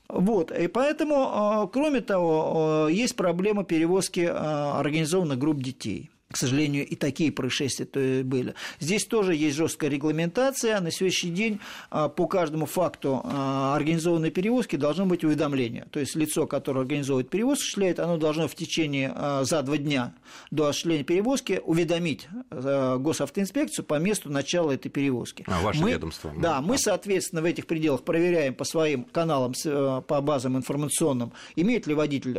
Вот. 0.08 0.52
И 0.52 0.68
поэтому, 0.68 1.16
а, 1.16 1.66
кроме 1.66 2.00
того, 2.00 2.88
есть 2.88 3.16
проблема 3.16 3.64
перевозки 3.64 4.20
организованных 4.20 5.38
групп 5.38 5.58
детей 5.58 6.10
к 6.30 6.36
сожалению, 6.36 6.84
и 6.86 6.96
такие 6.96 7.30
происшествия 7.30 7.86
то 7.86 8.00
были. 8.24 8.54
Здесь 8.80 9.04
тоже 9.06 9.34
есть 9.36 9.56
жесткая 9.56 9.90
регламентация. 9.90 10.80
На 10.80 10.90
сегодняшний 10.90 11.30
день 11.30 11.60
а, 11.88 12.08
по 12.08 12.26
каждому 12.26 12.66
факту 12.66 13.20
а, 13.22 13.76
организованной 13.76 14.30
перевозки 14.30 14.74
должно 14.74 15.06
быть 15.06 15.22
уведомление. 15.22 15.86
То 15.92 16.00
есть 16.00 16.16
лицо, 16.16 16.46
которое 16.48 16.80
организовывает 16.80 17.30
перевозку, 17.30 17.60
осуществляет, 17.60 18.00
оно 18.00 18.16
должно 18.16 18.48
в 18.48 18.56
течение 18.56 19.12
а, 19.14 19.44
за 19.44 19.62
два 19.62 19.76
дня 19.76 20.14
до 20.50 20.66
осуществления 20.66 21.04
перевозки 21.04 21.60
уведомить 21.64 22.28
госавтоинспекцию 22.50 23.84
по 23.84 23.94
месту 23.94 24.28
начала 24.30 24.72
этой 24.72 24.88
перевозки. 24.88 25.44
А, 25.46 25.60
ваше 25.62 25.80
мы, 25.80 25.92
ведомство. 25.92 26.32
Да, 26.36 26.60
мы, 26.60 26.76
соответственно, 26.76 27.40
в 27.40 27.44
этих 27.44 27.68
пределах 27.68 28.02
проверяем 28.02 28.54
по 28.54 28.64
своим 28.64 29.04
каналам, 29.04 29.52
по 29.62 30.20
базам 30.20 30.56
информационным, 30.56 31.32
имеет 31.54 31.86
ли 31.86 31.94
водитель 31.94 32.34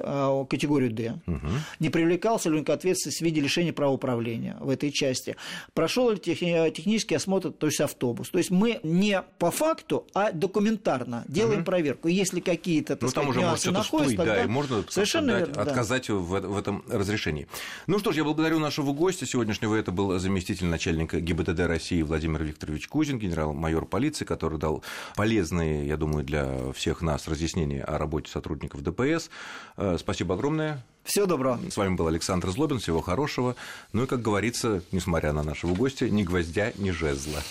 категорию 0.49 0.91
D, 0.91 1.13
угу. 1.25 1.47
не 1.79 1.89
привлекался 1.89 2.49
ли 2.49 2.57
он 2.57 2.65
к 2.65 2.69
ответственности 2.69 3.23
в 3.23 3.25
виде 3.25 3.39
лишения 3.39 3.73
права 3.77 3.93
управления 3.93 4.57
в 4.59 4.69
этой 4.69 4.91
части, 4.91 5.37
прошел 5.73 6.09
ли 6.09 6.17
технический 6.17 7.15
осмотр, 7.15 7.51
то 7.51 7.67
есть 7.67 7.79
автобус. 7.79 8.29
То 8.29 8.39
есть 8.39 8.49
мы 8.49 8.79
не 8.83 9.21
по 9.37 9.51
факту, 9.51 10.07
а 10.13 10.31
документарно 10.31 11.23
делаем 11.27 11.59
угу. 11.59 11.65
проверку. 11.65 12.07
Если 12.07 12.39
какие-то 12.39 12.97
ну, 12.99 13.09
там 13.09 13.29
уже 13.29 13.39
нюансы 13.39 13.71
находятся, 13.71 14.15
всплыть, 14.15 14.27
да, 14.27 14.43
и 14.43 14.47
можно 14.47 14.83
совершенно 14.89 15.33
дать, 15.33 15.47
верно, 15.47 15.61
отказать 15.61 16.07
да. 16.07 16.15
в, 16.15 16.39
в 16.39 16.57
этом 16.57 16.83
разрешении. 16.89 17.47
Ну 17.85 17.99
что 17.99 18.11
ж, 18.11 18.17
я 18.17 18.23
благодарю 18.23 18.59
нашего 18.59 18.93
гостя 18.93 19.25
сегодняшнего. 19.25 19.75
Это 19.75 19.91
был 19.91 20.17
заместитель 20.17 20.65
начальника 20.65 21.19
ГИБДД 21.19 21.59
России 21.61 22.01
Владимир 22.01 22.43
Викторович 22.43 22.87
Кузин, 22.87 23.19
генерал-майор 23.19 23.85
полиции, 23.85 24.25
который 24.25 24.57
дал 24.57 24.83
полезные, 25.15 25.87
я 25.87 25.97
думаю, 25.97 26.25
для 26.25 26.71
всех 26.73 27.01
нас 27.01 27.27
разъяснения 27.27 27.83
о 27.83 27.97
работе 27.97 28.31
сотрудников 28.31 28.81
ДПС. 28.81 29.29
Э, 29.77 29.97
спасибо 29.99 30.33
огромное. 30.33 30.83
Всего 31.07 31.25
доброго. 31.25 31.57
С 31.71 31.77
вами 31.77 31.95
был 31.95 32.07
Александр 32.07 32.49
Злобин. 32.49 32.79
Всего 32.79 33.01
хорошего. 33.01 33.55
Ну 33.93 34.03
и, 34.03 34.07
как 34.07 34.21
говорится, 34.21 34.83
несмотря 34.91 35.31
на 35.31 35.41
нашего 35.41 35.73
гостя, 35.73 36.09
ни 36.09 36.23
гвоздя, 36.23 36.73
ни 36.77 36.91
жезла. 36.91 37.41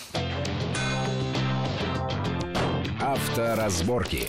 Авторазборки. 3.01 4.29